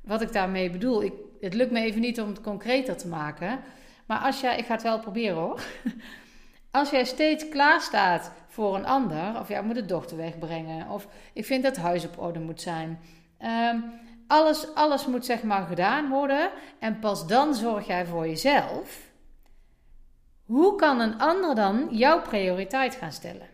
wat 0.01 0.21
ik 0.21 0.33
daarmee 0.33 0.71
bedoel. 0.71 1.03
Ik, 1.03 1.13
het 1.41 1.55
lukt 1.55 1.71
me 1.71 1.81
even 1.81 2.01
niet 2.01 2.21
om 2.21 2.29
het 2.29 2.41
concreter 2.41 2.97
te 2.97 3.09
maken. 3.09 3.61
Maar 4.07 4.19
als 4.19 4.41
jij, 4.41 4.59
ik 4.59 4.67
ga 4.67 4.73
het 4.73 4.83
wel 4.83 4.99
proberen 5.01 5.37
hoor. 5.37 5.61
Als 6.71 6.91
jij 6.91 7.05
steeds 7.05 7.49
klaar 7.49 7.81
staat 7.81 8.33
voor 8.49 8.75
een 8.75 8.87
ander, 8.87 9.41
of 9.41 9.49
jij 9.49 9.63
moet 9.63 9.75
de 9.75 9.85
dochter 9.85 10.17
wegbrengen, 10.17 10.89
of 10.89 11.07
ik 11.33 11.45
vind 11.45 11.63
dat 11.63 11.77
huis 11.77 12.05
op 12.05 12.19
orde 12.19 12.39
moet 12.39 12.61
zijn. 12.61 13.01
Ehm, 13.39 13.79
alles, 14.27 14.75
alles 14.75 15.07
moet 15.07 15.25
zeg 15.25 15.43
maar 15.43 15.67
gedaan 15.67 16.09
worden 16.09 16.51
en 16.79 16.99
pas 16.99 17.27
dan 17.27 17.55
zorg 17.55 17.87
jij 17.87 18.07
voor 18.07 18.29
jezelf. 18.29 19.13
Hoe 20.45 20.77
kan 20.77 21.01
een 21.01 21.19
ander 21.19 21.55
dan 21.55 21.89
jouw 21.91 22.23
prioriteit 22.23 22.95
gaan 22.95 23.13
stellen? 23.13 23.49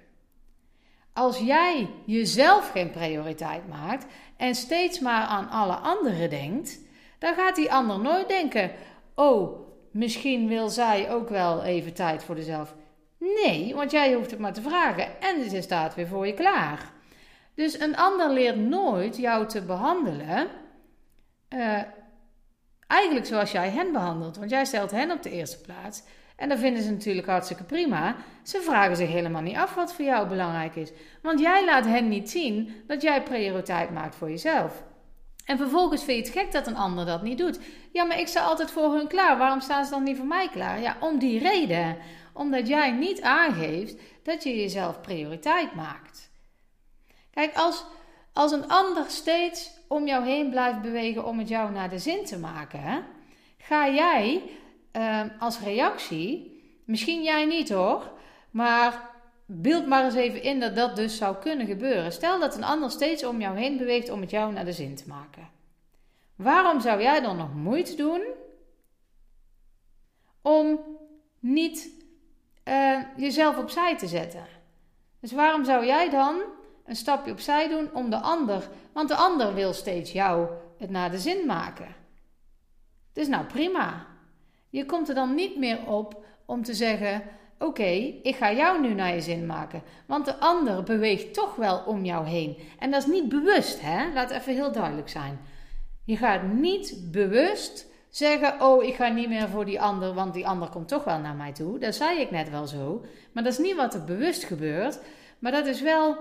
Als 1.12 1.38
jij 1.38 1.88
jezelf 2.04 2.70
geen 2.70 2.90
prioriteit 2.90 3.68
maakt 3.68 4.06
en 4.37 4.54
steeds 4.54 4.99
maar 4.99 5.23
aan 5.23 5.50
alle 5.50 5.75
anderen 5.75 6.30
denkt, 6.30 6.78
dan 7.18 7.35
gaat 7.35 7.56
die 7.56 7.73
ander 7.73 8.00
nooit 8.00 8.28
denken: 8.28 8.70
Oh, 9.14 9.68
misschien 9.90 10.49
wil 10.49 10.68
zij 10.68 11.11
ook 11.11 11.28
wel 11.28 11.62
even 11.62 11.94
tijd 11.94 12.23
voor 12.23 12.37
zichzelf. 12.37 12.75
Nee, 13.18 13.75
want 13.75 13.90
jij 13.90 14.14
hoeft 14.14 14.30
het 14.30 14.40
maar 14.40 14.52
te 14.52 14.62
vragen 14.62 15.20
en 15.20 15.50
ze 15.50 15.62
staat 15.62 15.94
weer 15.94 16.06
voor 16.06 16.26
je 16.26 16.35
klaar. 16.35 16.92
Dus 17.54 17.80
een 17.80 17.97
ander 17.97 18.30
leert 18.30 18.56
nooit 18.56 19.16
jou 19.16 19.47
te 19.47 19.62
behandelen. 19.62 20.49
Uh, 21.49 21.82
eigenlijk 22.87 23.26
zoals 23.26 23.52
jij 23.52 23.70
hen 23.70 23.92
behandelt. 23.92 24.37
Want 24.37 24.50
jij 24.50 24.64
stelt 24.64 24.90
hen 24.90 25.11
op 25.11 25.23
de 25.23 25.30
eerste 25.30 25.61
plaats. 25.61 26.02
En 26.40 26.49
dat 26.49 26.59
vinden 26.59 26.82
ze 26.82 26.90
natuurlijk 26.90 27.26
hartstikke 27.26 27.64
prima. 27.64 28.16
Ze 28.42 28.61
vragen 28.61 28.97
zich 28.97 29.09
helemaal 29.09 29.42
niet 29.42 29.56
af 29.56 29.75
wat 29.75 29.92
voor 29.92 30.04
jou 30.04 30.28
belangrijk 30.28 30.76
is. 30.76 30.90
Want 31.23 31.40
jij 31.40 31.64
laat 31.64 31.85
hen 31.85 32.09
niet 32.09 32.30
zien 32.30 32.82
dat 32.87 33.02
jij 33.02 33.23
prioriteit 33.23 33.90
maakt 33.90 34.14
voor 34.14 34.30
jezelf. 34.30 34.82
En 35.44 35.56
vervolgens 35.56 36.04
vind 36.04 36.18
je 36.18 36.32
het 36.32 36.40
gek 36.40 36.52
dat 36.52 36.66
een 36.66 36.76
ander 36.76 37.06
dat 37.06 37.23
niet 37.23 37.38
doet. 37.38 37.61
Ja, 37.92 38.04
maar 38.04 38.18
ik 38.18 38.26
sta 38.26 38.40
altijd 38.40 38.70
voor 38.70 38.94
hun 38.94 39.06
klaar. 39.06 39.38
Waarom 39.38 39.61
staan 39.61 39.85
ze 39.85 39.90
dan 39.90 40.02
niet 40.02 40.16
voor 40.16 40.26
mij 40.26 40.49
klaar? 40.49 40.80
Ja, 40.80 40.97
om 41.00 41.18
die 41.18 41.38
reden. 41.38 41.97
Omdat 42.32 42.68
jij 42.68 42.90
niet 42.90 43.23
aangeeft 43.23 43.97
dat 44.23 44.42
je 44.42 44.56
jezelf 44.56 45.00
prioriteit 45.00 45.75
maakt. 45.75 46.30
Kijk, 47.30 47.56
als, 47.56 47.85
als 48.32 48.52
een 48.52 48.68
ander 48.68 49.04
steeds 49.09 49.70
om 49.88 50.06
jou 50.06 50.25
heen 50.25 50.50
blijft 50.50 50.80
bewegen 50.82 51.25
om 51.25 51.38
het 51.38 51.49
jou 51.49 51.73
naar 51.73 51.90
de 51.90 51.99
zin 51.99 52.25
te 52.25 52.38
maken, 52.38 53.04
ga 53.59 53.88
jij 53.88 54.42
uh, 54.92 55.23
als 55.38 55.61
reactie, 55.61 56.61
misschien 56.85 57.23
jij 57.23 57.44
niet 57.44 57.70
hoor, 57.70 58.12
maar 58.50 59.11
beeld 59.47 59.87
maar 59.87 60.04
eens 60.04 60.14
even 60.14 60.42
in 60.42 60.61
dat 60.61 60.76
dat 60.76 60.97
dus 60.97 61.16
zou 61.16 61.37
kunnen 61.37 61.66
gebeuren. 61.66 62.12
Stel 62.12 62.40
dat 62.40 62.56
een 62.56 62.64
ander 62.64 62.90
steeds 62.90 63.25
om 63.25 63.40
jou 63.40 63.59
heen 63.59 63.76
beweegt 63.76 64.11
om 64.11 64.20
het 64.20 64.30
jou 64.30 64.52
naar 64.52 64.64
de 64.64 64.73
zin 64.73 64.97
te 64.97 65.09
maken. 65.09 65.49
Waarom 66.37 66.80
zou 66.80 67.02
jij 67.02 67.20
dan 67.20 67.37
nog 67.37 67.54
moeite 67.54 67.94
doen 67.94 68.23
om 70.42 70.80
niet 71.38 71.90
uh, 72.64 73.00
jezelf 73.16 73.59
opzij 73.59 73.97
te 73.97 74.06
zetten? 74.06 74.47
Dus 75.20 75.32
waarom 75.32 75.64
zou 75.64 75.87
jij 75.87 76.11
dan 76.11 76.40
een 76.85 76.97
stapje 76.97 77.32
opzij 77.32 77.68
doen 77.68 77.92
om 77.92 78.11
de 78.11 78.16
ander, 78.20 78.68
want 78.92 79.09
de 79.09 79.14
ander 79.14 79.54
wil 79.54 79.73
steeds 79.73 80.12
jou 80.12 80.49
het 80.78 80.90
naar 80.90 81.11
de 81.11 81.18
zin 81.18 81.47
maken. 81.47 81.94
Dus 83.12 83.28
nou 83.28 83.44
prima. 83.44 84.06
Je 84.70 84.86
komt 84.86 85.08
er 85.08 85.14
dan 85.14 85.34
niet 85.34 85.56
meer 85.56 85.86
op 85.86 86.24
om 86.46 86.62
te 86.62 86.74
zeggen: 86.74 87.22
Oké, 87.58 87.90
ik 88.22 88.36
ga 88.36 88.52
jou 88.52 88.80
nu 88.80 88.94
naar 88.94 89.14
je 89.14 89.20
zin 89.20 89.46
maken. 89.46 89.82
Want 90.06 90.24
de 90.24 90.36
ander 90.36 90.82
beweegt 90.82 91.34
toch 91.34 91.56
wel 91.56 91.82
om 91.86 92.04
jou 92.04 92.26
heen. 92.26 92.56
En 92.78 92.90
dat 92.90 93.02
is 93.02 93.08
niet 93.08 93.28
bewust, 93.28 93.80
hè? 93.80 94.12
Laat 94.12 94.30
even 94.30 94.54
heel 94.54 94.72
duidelijk 94.72 95.08
zijn. 95.08 95.38
Je 96.04 96.16
gaat 96.16 96.42
niet 96.42 97.10
bewust 97.10 97.86
zeggen: 98.08 98.60
Oh, 98.60 98.84
ik 98.84 98.94
ga 98.94 99.08
niet 99.08 99.28
meer 99.28 99.48
voor 99.48 99.64
die 99.64 99.80
ander, 99.80 100.14
want 100.14 100.34
die 100.34 100.48
ander 100.48 100.68
komt 100.68 100.88
toch 100.88 101.04
wel 101.04 101.18
naar 101.18 101.34
mij 101.34 101.52
toe. 101.52 101.78
Dat 101.78 101.94
zei 101.94 102.20
ik 102.20 102.30
net 102.30 102.50
wel 102.50 102.66
zo. 102.66 103.04
Maar 103.32 103.42
dat 103.42 103.52
is 103.52 103.58
niet 103.58 103.76
wat 103.76 103.94
er 103.94 104.04
bewust 104.04 104.44
gebeurt. 104.44 105.00
Maar 105.38 105.52
dat 105.52 105.66
is 105.66 105.80
wel 105.80 106.16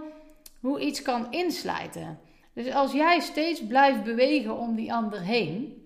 hoe 0.59 0.79
iets 0.79 1.01
kan 1.01 1.31
inslijten. 1.31 2.19
Dus 2.53 2.73
als 2.73 2.91
jij 2.91 3.19
steeds 3.19 3.67
blijft 3.67 4.03
bewegen 4.03 4.57
om 4.57 4.75
die 4.75 4.93
ander 4.93 5.21
heen, 5.21 5.78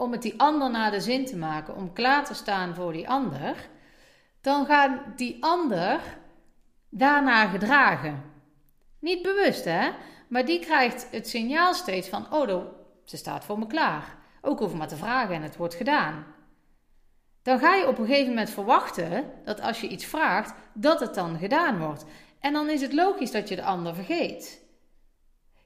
om 0.00 0.12
het 0.12 0.22
die 0.22 0.40
ander 0.40 0.70
naar 0.70 0.90
de 0.90 1.00
zin 1.00 1.26
te 1.26 1.36
maken, 1.36 1.76
om 1.76 1.92
klaar 1.92 2.24
te 2.24 2.34
staan 2.34 2.74
voor 2.74 2.92
die 2.92 3.08
ander, 3.08 3.68
dan 4.40 4.66
gaat 4.66 5.00
die 5.16 5.36
ander 5.40 6.00
daarna 6.88 7.46
gedragen. 7.46 8.22
Niet 8.98 9.22
bewust, 9.22 9.64
hè? 9.64 9.90
Maar 10.28 10.44
die 10.44 10.58
krijgt 10.58 11.08
het 11.10 11.28
signaal 11.28 11.74
steeds 11.74 12.08
van: 12.08 12.32
oh, 12.32 12.64
ze 13.04 13.16
staat 13.16 13.44
voor 13.44 13.58
me 13.58 13.66
klaar. 13.66 14.18
Ook 14.42 14.58
hoef 14.58 14.74
maar 14.74 14.88
te 14.88 14.96
vragen 14.96 15.34
en 15.34 15.42
het 15.42 15.56
wordt 15.56 15.74
gedaan. 15.74 16.26
Dan 17.42 17.58
ga 17.58 17.74
je 17.74 17.88
op 17.88 17.98
een 17.98 18.06
gegeven 18.06 18.28
moment 18.28 18.50
verwachten 18.50 19.30
dat 19.44 19.60
als 19.60 19.80
je 19.80 19.88
iets 19.88 20.04
vraagt, 20.04 20.54
dat 20.74 21.00
het 21.00 21.14
dan 21.14 21.38
gedaan 21.38 21.78
wordt. 21.78 22.04
En 22.40 22.52
dan 22.52 22.70
is 22.70 22.80
het 22.80 22.92
logisch 22.92 23.30
dat 23.30 23.48
je 23.48 23.56
de 23.56 23.62
ander 23.62 23.94
vergeet. 23.94 24.64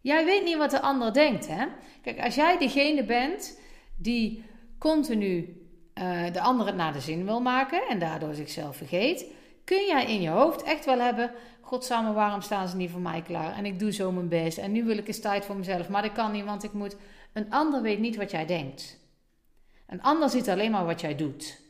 Jij 0.00 0.24
weet 0.24 0.44
niet 0.44 0.56
wat 0.56 0.70
de 0.70 0.80
ander 0.80 1.12
denkt, 1.12 1.46
hè? 1.48 1.66
Kijk, 2.02 2.20
als 2.20 2.34
jij 2.34 2.58
degene 2.58 3.04
bent 3.04 3.58
die 3.96 4.44
continu 4.78 5.62
uh, 5.94 6.32
de 6.32 6.64
het 6.64 6.76
naar 6.76 6.92
de 6.92 7.00
zin 7.00 7.24
wil 7.24 7.40
maken 7.40 7.82
en 7.88 7.98
daardoor 7.98 8.34
zichzelf 8.34 8.76
vergeet, 8.76 9.26
kun 9.64 9.86
jij 9.86 10.04
in 10.04 10.20
je 10.20 10.28
hoofd 10.28 10.62
echt 10.62 10.84
wel 10.84 10.98
hebben: 10.98 11.30
Godsamme, 11.60 12.12
waarom 12.12 12.40
staan 12.40 12.68
ze 12.68 12.76
niet 12.76 12.90
voor 12.90 13.00
mij 13.00 13.22
klaar? 13.22 13.56
En 13.56 13.66
ik 13.66 13.78
doe 13.78 13.92
zo 13.92 14.12
mijn 14.12 14.28
best 14.28 14.58
en 14.58 14.72
nu 14.72 14.84
wil 14.84 14.98
ik 14.98 15.06
eens 15.06 15.20
tijd 15.20 15.44
voor 15.44 15.56
mezelf, 15.56 15.88
maar 15.88 16.02
dat 16.02 16.12
kan 16.12 16.32
niet, 16.32 16.44
want 16.44 16.64
ik 16.64 16.72
moet. 16.72 16.96
Een 17.32 17.50
ander 17.50 17.82
weet 17.82 17.98
niet 17.98 18.16
wat 18.16 18.30
jij 18.30 18.46
denkt. 18.46 18.98
Een 19.86 20.02
ander 20.02 20.30
ziet 20.30 20.48
alleen 20.48 20.70
maar 20.70 20.84
wat 20.84 21.00
jij 21.00 21.16
doet. 21.16 21.62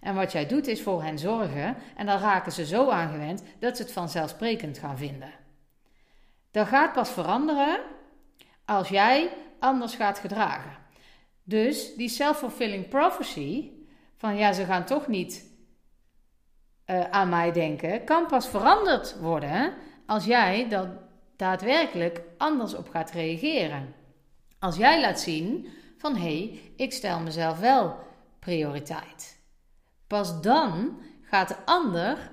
En 0.00 0.14
wat 0.14 0.32
jij 0.32 0.46
doet 0.46 0.66
is 0.66 0.82
voor 0.82 1.02
hen 1.02 1.18
zorgen 1.18 1.76
en 1.96 2.06
dan 2.06 2.18
raken 2.18 2.52
ze 2.52 2.66
zo 2.66 2.88
aangewend 2.90 3.42
dat 3.58 3.76
ze 3.76 3.82
het 3.82 3.92
vanzelfsprekend 3.92 4.78
gaan 4.78 4.98
vinden. 4.98 5.32
Dat 6.50 6.66
gaat 6.66 6.92
pas 6.92 7.10
veranderen 7.10 7.80
als 8.64 8.88
jij 8.88 9.30
anders 9.58 9.94
gaat 9.94 10.18
gedragen. 10.18 10.77
Dus 11.48 11.94
die 11.94 12.08
self-fulfilling 12.08 12.88
prophecy 12.88 13.70
van 14.16 14.36
ja, 14.36 14.52
ze 14.52 14.64
gaan 14.64 14.84
toch 14.84 15.06
niet 15.06 15.50
uh, 16.86 17.10
aan 17.10 17.28
mij 17.28 17.52
denken, 17.52 18.04
kan 18.04 18.26
pas 18.26 18.48
veranderd 18.48 19.18
worden 19.18 19.74
als 20.06 20.24
jij 20.24 20.68
dat 20.68 20.88
daadwerkelijk 21.36 22.22
anders 22.38 22.74
op 22.74 22.88
gaat 22.88 23.10
reageren. 23.10 23.94
Als 24.58 24.76
jij 24.76 25.00
laat 25.00 25.20
zien 25.20 25.68
van 25.98 26.16
hé, 26.16 26.20
hey, 26.20 26.60
ik 26.76 26.92
stel 26.92 27.20
mezelf 27.20 27.58
wel 27.58 27.96
prioriteit. 28.38 29.40
Pas 30.06 30.40
dan 30.42 31.00
gaat 31.22 31.48
de 31.48 31.56
ander 31.64 32.30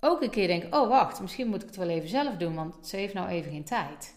ook 0.00 0.22
een 0.22 0.30
keer 0.30 0.46
denken: 0.46 0.80
oh 0.80 0.88
wacht, 0.88 1.20
misschien 1.20 1.48
moet 1.48 1.62
ik 1.62 1.66
het 1.66 1.76
wel 1.76 1.88
even 1.88 2.08
zelf 2.08 2.36
doen, 2.36 2.54
want 2.54 2.86
ze 2.86 2.96
heeft 2.96 3.14
nou 3.14 3.28
even 3.28 3.52
geen 3.52 3.64
tijd. 3.64 4.14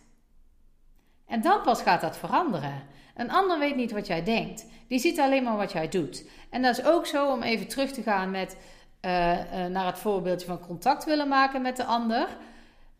En 1.26 1.42
dan 1.42 1.62
pas 1.62 1.82
gaat 1.82 2.02
dat 2.02 2.18
veranderen. 2.18 3.00
Een 3.22 3.32
ander 3.32 3.60
weet 3.60 3.76
niet 3.76 3.92
wat 3.92 4.08
jij 4.08 4.24
denkt. 4.24 4.66
Die 4.88 5.00
ziet 5.00 5.20
alleen 5.20 5.44
maar 5.44 5.58
wat 5.58 5.72
jij 5.72 5.88
doet. 5.90 6.26
En 6.50 6.62
dat 6.62 6.78
is 6.78 6.86
ook 6.86 7.06
zo 7.06 7.32
om 7.32 7.42
even 7.42 7.68
terug 7.68 7.92
te 7.92 8.02
gaan 8.02 8.32
met, 8.32 8.58
uh, 9.02 9.32
uh, 9.32 9.66
naar 9.66 9.86
het 9.86 9.98
voorbeeldje 9.98 10.48
van 10.48 10.60
contact 10.60 11.06
willen 11.06 11.28
maken 11.28 11.62
met 11.62 11.78
de 11.78 11.84
ander. 11.84 12.28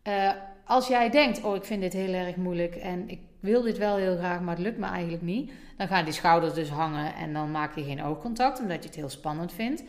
Uh, 0.08 0.30
als 0.64 0.88
jij 0.88 1.10
denkt, 1.10 1.42
oh 1.42 1.56
ik 1.56 1.64
vind 1.64 1.80
dit 1.80 1.92
heel 1.92 2.12
erg 2.12 2.36
moeilijk 2.36 2.74
en 2.74 3.08
ik 3.08 3.20
wil 3.40 3.62
dit 3.62 3.78
wel 3.78 3.96
heel 3.96 4.16
graag, 4.16 4.40
maar 4.40 4.54
het 4.54 4.64
lukt 4.64 4.78
me 4.78 4.86
eigenlijk 4.86 5.22
niet. 5.22 5.52
Dan 5.76 5.86
gaan 5.86 6.04
die 6.04 6.14
schouders 6.14 6.54
dus 6.54 6.68
hangen 6.68 7.14
en 7.14 7.32
dan 7.32 7.50
maak 7.50 7.74
je 7.74 7.84
geen 7.84 8.02
oogcontact, 8.02 8.60
omdat 8.60 8.82
je 8.82 8.88
het 8.88 8.98
heel 8.98 9.10
spannend 9.10 9.52
vindt. 9.52 9.82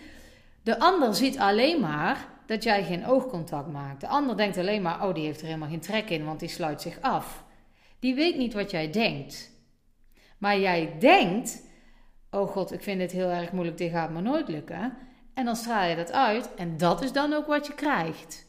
De 0.63 0.79
ander 0.79 1.15
ziet 1.15 1.39
alleen 1.39 1.79
maar 1.79 2.27
dat 2.45 2.63
jij 2.63 2.83
geen 2.83 3.05
oogcontact 3.05 3.71
maakt. 3.71 4.01
De 4.01 4.07
ander 4.07 4.37
denkt 4.37 4.57
alleen 4.57 4.81
maar, 4.81 5.07
oh 5.07 5.13
die 5.13 5.25
heeft 5.25 5.39
er 5.39 5.45
helemaal 5.45 5.69
geen 5.69 5.79
trek 5.79 6.09
in, 6.09 6.25
want 6.25 6.39
die 6.39 6.49
sluit 6.49 6.81
zich 6.81 7.01
af. 7.01 7.43
Die 7.99 8.15
weet 8.15 8.37
niet 8.37 8.53
wat 8.53 8.71
jij 8.71 8.89
denkt. 8.91 9.51
Maar 10.43 10.59
jij 10.59 10.95
denkt, 10.99 11.63
oh 12.31 12.49
god, 12.49 12.71
ik 12.71 12.83
vind 12.83 12.99
dit 12.99 13.11
heel 13.11 13.29
erg 13.29 13.51
moeilijk, 13.51 13.77
dit 13.77 13.91
gaat 13.91 14.09
me 14.09 14.21
nooit 14.21 14.47
lukken. 14.47 14.97
En 15.33 15.45
dan 15.45 15.55
straal 15.55 15.89
je 15.89 15.95
dat 15.95 16.11
uit 16.11 16.53
en 16.55 16.77
dat 16.77 17.01
is 17.01 17.11
dan 17.11 17.33
ook 17.33 17.47
wat 17.47 17.67
je 17.67 17.73
krijgt. 17.73 18.47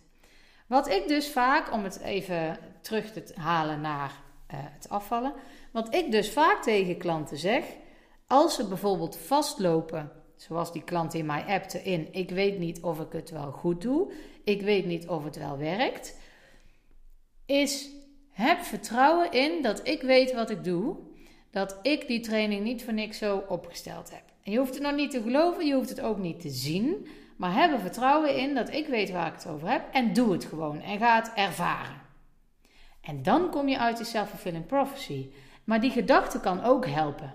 Wat 0.67 0.89
ik 0.89 1.09
dus 1.09 1.29
vaak, 1.29 1.73
om 1.73 1.85
het 1.85 2.01
even 2.01 2.59
terug 2.81 3.13
te 3.13 3.33
halen 3.35 3.81
naar 3.81 4.11
uh, 4.11 4.15
het 4.49 4.89
afvallen. 4.89 5.33
Wat 5.73 5.95
ik 5.95 6.11
dus 6.11 6.31
vaak 6.31 6.63
tegen 6.63 6.99
klanten 6.99 7.37
zeg, 7.37 7.65
als 8.27 8.55
ze 8.55 8.69
bijvoorbeeld 8.69 9.17
vastlopen, 9.17 10.13
zoals 10.37 10.73
die 10.73 10.85
klant 10.85 11.15
in 11.15 11.27
mij 11.27 11.45
appte 11.45 11.83
in, 11.83 12.09
ik 12.13 12.31
weet 12.31 12.59
niet 12.59 12.81
of 12.81 13.01
ik 13.01 13.13
het 13.13 13.31
wel 13.31 13.53
goed 13.53 13.83
doe, 13.83 14.13
ik 14.45 14.63
weet 14.63 14.87
niet 14.87 15.09
of 15.09 15.25
het 15.25 15.37
wel 15.37 15.59
werkt. 15.59 16.17
is 17.47 17.89
heb 18.31 18.61
vertrouwen 18.61 19.33
in 19.33 19.63
dat 19.63 19.89
ik 19.89 20.03
weet 20.03 20.33
wat 20.33 20.51
ik 20.51 20.65
doe. 20.65 21.13
Dat 21.55 21.79
ik 21.83 22.07
die 22.07 22.21
training 22.21 22.65
niet 22.65 22.85
voor 22.85 22.93
niks 22.93 23.19
zo 23.19 23.45
opgesteld 23.49 24.11
heb. 24.11 24.23
En 24.43 24.53
je 24.53 24.59
hoeft 24.59 24.75
het 24.75 24.83
nog 24.83 24.95
niet 24.95 25.11
te 25.11 25.23
geloven, 25.23 25.67
je 25.67 25.75
hoeft 25.75 25.89
het 25.89 26.01
ook 26.01 26.19
niet 26.19 26.41
te 26.41 26.49
zien. 26.49 27.09
Maar 27.37 27.55
heb 27.55 27.73
er 27.73 27.81
vertrouwen 27.81 28.37
in 28.37 28.55
dat 28.55 28.73
ik 28.73 28.87
weet 28.87 29.11
waar 29.11 29.27
ik 29.27 29.33
het 29.33 29.47
over 29.47 29.69
heb. 29.69 29.83
En 29.93 30.13
doe 30.13 30.33
het 30.33 30.45
gewoon. 30.45 30.81
En 30.81 30.99
ga 30.99 31.15
het 31.15 31.33
ervaren. 31.35 32.01
En 33.01 33.23
dan 33.23 33.51
kom 33.51 33.69
je 33.69 33.79
uit 33.79 33.97
die 33.97 34.07
self-fulfilling 34.07 34.67
prophecy. 34.67 35.31
Maar 35.65 35.81
die 35.81 35.91
gedachte 35.91 36.41
kan 36.41 36.65
ook 36.65 36.87
helpen. 36.87 37.35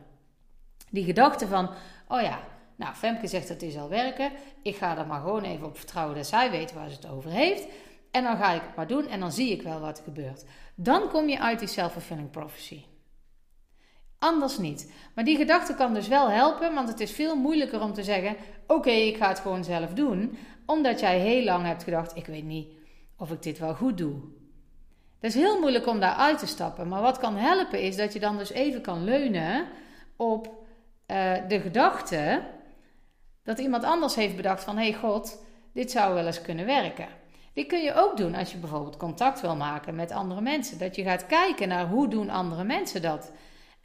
Die 0.90 1.04
gedachte 1.04 1.48
van, 1.48 1.70
oh 2.08 2.22
ja, 2.22 2.40
nou 2.76 2.96
Femke 2.96 3.28
zegt 3.28 3.48
dat 3.48 3.62
het 3.62 3.74
zal 3.74 3.90
werken. 3.90 4.32
Ik 4.62 4.76
ga 4.76 4.98
er 4.98 5.08
maar 5.08 5.22
gewoon 5.22 5.44
even 5.44 5.66
op 5.66 5.78
vertrouwen 5.78 6.16
dat 6.16 6.28
zij 6.28 6.52
weet 6.52 6.74
waar 6.74 6.90
ze 6.90 6.96
het 6.96 7.10
over 7.10 7.32
heeft. 7.32 7.68
En 8.12 8.24
dan 8.24 8.38
ga 8.38 8.54
ik 8.54 8.62
het 8.62 8.76
maar 8.76 8.88
doen 8.88 9.08
en 9.08 9.20
dan 9.20 9.32
zie 9.32 9.52
ik 9.52 9.62
wel 9.62 9.80
wat 9.80 9.98
er 9.98 10.04
gebeurt. 10.04 10.46
Dan 10.76 11.10
kom 11.10 11.30
je 11.30 11.40
uit 11.40 11.60
die 11.60 11.68
self-fulfilling 11.68 12.30
prophecy. 12.30 12.84
Anders 14.20 14.58
niet. 14.58 14.92
Maar 15.16 15.24
die 15.24 15.38
gedachte 15.38 15.76
kan 15.76 15.94
dus 15.94 16.08
wel 16.08 16.30
helpen, 16.30 16.74
want 16.74 16.88
het 16.88 17.00
is 17.00 17.12
veel 17.12 17.36
moeilijker 17.36 17.82
om 17.82 17.94
te 17.94 18.04
zeggen: 18.04 18.36
Oké, 18.68 18.90
ik 18.90 19.18
ga 19.18 19.28
het 19.28 19.40
gewoon 19.40 19.64
zelf 19.64 19.94
doen. 19.94 20.38
Omdat 20.66 21.00
jij 21.00 21.20
heel 21.20 21.44
lang 21.44 21.66
hebt 21.66 21.84
gedacht: 21.84 22.16
Ik 22.16 22.26
weet 22.26 22.44
niet 22.44 22.72
of 23.18 23.32
ik 23.32 23.42
dit 23.44 23.60
wel 23.60 23.76
goed 23.76 23.98
doe. 23.98 24.16
Het 25.20 25.36
is 25.36 25.42
heel 25.42 25.60
moeilijk 25.60 25.88
om 25.88 26.00
daar 26.00 26.16
uit 26.16 26.40
te 26.40 26.48
stappen. 26.48 26.88
Maar 26.88 27.02
wat 27.02 27.20
kan 27.20 27.36
helpen 27.36 27.82
is 27.82 27.96
dat 27.96 28.14
je 28.14 28.20
dan 28.20 28.38
dus 28.38 28.52
even 28.52 28.82
kan 28.82 29.04
leunen 29.04 29.68
op 30.16 30.48
uh, 30.48 31.34
de 31.48 31.60
gedachte 31.60 32.42
dat 33.44 33.60
iemand 33.60 33.84
anders 33.84 34.16
heeft 34.16 34.36
bedacht: 34.36 34.64
van 34.64 34.78
hey 34.78 34.94
God, 34.94 35.44
dit 35.74 35.92
zou 35.92 36.14
wel 36.14 36.26
eens 36.26 36.42
kunnen 36.42 36.66
werken. 36.66 37.08
Dit 37.54 37.68
kun 37.68 37.84
je 37.84 37.94
ook 37.94 38.18
doen 38.18 38.36
als 38.36 38.52
je 38.52 38.58
bijvoorbeeld 38.58 38.98
contact 38.98 39.42
wil 39.42 39.56
maken 39.56 39.96
met 39.96 40.12
andere 40.12 40.42
mensen. 40.42 40.80
Dat 40.80 40.96
je 40.96 41.04
gaat 41.04 41.26
kijken 41.26 41.68
naar 41.68 41.88
hoe 41.88 42.08
doen 42.08 42.30
andere 42.30 42.64
mensen 42.64 43.02
dat. 43.02 43.32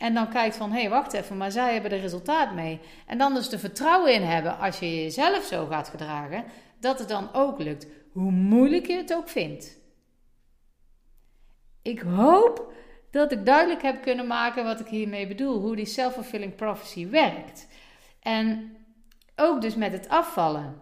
En 0.04 0.14
dan 0.14 0.28
kijkt 0.28 0.56
van, 0.56 0.72
hé, 0.72 0.80
hey, 0.80 0.90
wacht 0.90 1.12
even, 1.12 1.36
maar 1.36 1.50
zij 1.50 1.72
hebben 1.72 1.90
er 1.90 2.00
resultaat 2.00 2.54
mee. 2.54 2.80
En 3.06 3.18
dan 3.18 3.34
dus 3.34 3.48
de 3.48 3.58
vertrouwen 3.58 4.14
in 4.14 4.22
hebben, 4.22 4.58
als 4.58 4.78
je 4.78 5.02
jezelf 5.02 5.44
zo 5.44 5.66
gaat 5.66 5.88
gedragen, 5.88 6.44
dat 6.80 6.98
het 6.98 7.08
dan 7.08 7.32
ook 7.32 7.58
lukt. 7.58 7.86
Hoe 8.12 8.30
moeilijk 8.30 8.86
je 8.86 8.96
het 8.96 9.14
ook 9.14 9.28
vindt. 9.28 9.78
Ik 11.82 12.00
hoop 12.00 12.72
dat 13.10 13.32
ik 13.32 13.46
duidelijk 13.46 13.82
heb 13.82 14.02
kunnen 14.02 14.26
maken 14.26 14.64
wat 14.64 14.80
ik 14.80 14.86
hiermee 14.86 15.26
bedoel. 15.26 15.60
Hoe 15.60 15.76
die 15.76 15.86
self-fulfilling 15.86 16.54
prophecy 16.54 17.08
werkt. 17.08 17.68
En 18.20 18.76
ook 19.36 19.60
dus 19.60 19.74
met 19.74 19.92
het 19.92 20.08
afvallen. 20.08 20.80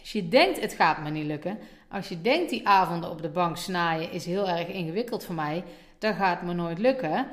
Als 0.00 0.12
je 0.12 0.28
denkt, 0.28 0.60
het 0.60 0.72
gaat 0.72 1.02
me 1.02 1.10
niet 1.10 1.26
lukken. 1.26 1.58
Als 1.90 2.08
je 2.08 2.20
denkt, 2.20 2.50
die 2.50 2.68
avonden 2.68 3.10
op 3.10 3.22
de 3.22 3.30
bank 3.30 3.56
snaaien 3.56 4.10
is 4.10 4.26
heel 4.26 4.48
erg 4.48 4.68
ingewikkeld 4.68 5.24
voor 5.24 5.34
mij. 5.34 5.64
Dan 5.98 6.14
gaat 6.14 6.42
me 6.42 6.52
nooit 6.52 6.78
lukken 6.78 7.26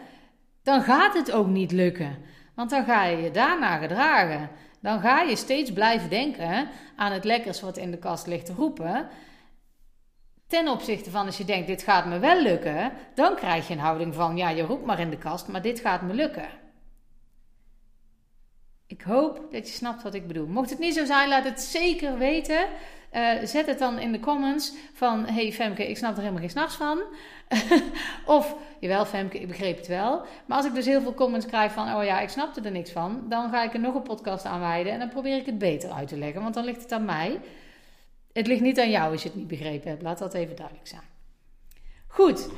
dan 0.63 0.81
gaat 0.81 1.13
het 1.13 1.31
ook 1.31 1.47
niet 1.47 1.71
lukken. 1.71 2.17
Want 2.55 2.69
dan 2.69 2.85
ga 2.85 3.03
je 3.03 3.17
je 3.17 3.31
daarna 3.31 3.77
gedragen. 3.77 4.49
Dan 4.81 4.99
ga 4.99 5.21
je 5.21 5.35
steeds 5.35 5.71
blijven 5.71 6.09
denken 6.09 6.69
aan 6.95 7.11
het 7.11 7.23
lekkers 7.23 7.61
wat 7.61 7.77
in 7.77 7.91
de 7.91 7.97
kast 7.97 8.27
ligt 8.27 8.45
te 8.45 8.53
roepen. 8.53 9.07
Ten 10.47 10.67
opzichte 10.67 11.11
van 11.11 11.25
als 11.25 11.37
je 11.37 11.45
denkt, 11.45 11.67
dit 11.67 11.83
gaat 11.83 12.05
me 12.05 12.19
wel 12.19 12.41
lukken, 12.41 12.91
dan 13.15 13.35
krijg 13.35 13.67
je 13.67 13.73
een 13.73 13.79
houding 13.79 14.13
van, 14.13 14.37
ja, 14.37 14.49
je 14.49 14.63
roept 14.63 14.85
maar 14.85 14.99
in 14.99 15.09
de 15.09 15.17
kast, 15.17 15.47
maar 15.47 15.61
dit 15.61 15.79
gaat 15.79 16.01
me 16.01 16.13
lukken. 16.13 16.47
Ik 18.93 19.01
hoop 19.01 19.51
dat 19.51 19.67
je 19.67 19.73
snapt 19.73 20.03
wat 20.03 20.13
ik 20.13 20.27
bedoel. 20.27 20.47
Mocht 20.47 20.69
het 20.69 20.79
niet 20.79 20.93
zo 20.93 21.05
zijn, 21.05 21.29
laat 21.29 21.43
het 21.43 21.61
zeker 21.61 22.17
weten. 22.17 22.65
Uh, 23.13 23.29
zet 23.43 23.65
het 23.65 23.79
dan 23.79 23.99
in 23.99 24.11
de 24.11 24.19
comments 24.19 24.73
van: 24.93 25.25
Hey 25.25 25.51
Femke, 25.51 25.89
ik 25.89 25.97
snap 25.97 26.11
er 26.11 26.19
helemaal 26.19 26.39
geen 26.39 26.49
s'nachts 26.49 26.75
van. 26.75 27.01
of, 28.37 28.55
jawel 28.79 29.05
Femke, 29.05 29.39
ik 29.39 29.47
begreep 29.47 29.77
het 29.77 29.87
wel. 29.87 30.21
Maar 30.45 30.57
als 30.57 30.65
ik 30.65 30.73
dus 30.73 30.85
heel 30.85 31.01
veel 31.01 31.13
comments 31.13 31.45
krijg 31.45 31.71
van: 31.71 31.95
Oh 31.95 32.03
ja, 32.03 32.19
ik 32.19 32.29
snapte 32.29 32.61
er 32.61 32.71
niks 32.71 32.91
van. 32.91 33.25
Dan 33.29 33.49
ga 33.49 33.63
ik 33.63 33.73
er 33.73 33.79
nog 33.79 33.95
een 33.95 34.03
podcast 34.03 34.45
aan 34.45 34.59
wijden 34.59 34.93
en 34.93 34.99
dan 34.99 35.09
probeer 35.09 35.37
ik 35.37 35.45
het 35.45 35.57
beter 35.57 35.91
uit 35.91 36.07
te 36.07 36.17
leggen. 36.17 36.41
Want 36.41 36.53
dan 36.53 36.65
ligt 36.65 36.81
het 36.81 36.91
aan 36.91 37.05
mij. 37.05 37.39
Het 38.33 38.47
ligt 38.47 38.61
niet 38.61 38.79
aan 38.79 38.89
jou 38.89 39.11
als 39.11 39.23
je 39.23 39.29
het 39.29 39.37
niet 39.37 39.47
begrepen 39.47 39.89
hebt. 39.89 40.01
Laat 40.01 40.19
dat 40.19 40.33
even 40.33 40.55
duidelijk 40.55 40.87
zijn. 40.87 41.07
Goed, 42.07 42.49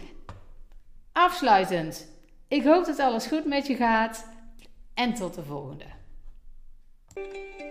afsluitend. 1.11 2.07
Ik 2.47 2.63
hoop 2.63 2.85
dat 2.85 2.99
alles 2.99 3.27
goed 3.27 3.45
met 3.45 3.67
je 3.67 3.75
gaat. 3.75 4.27
En 4.93 5.13
tot 5.13 5.33
de 5.33 5.43
volgende. 5.43 5.94
Thank 7.15 7.59
you. 7.59 7.64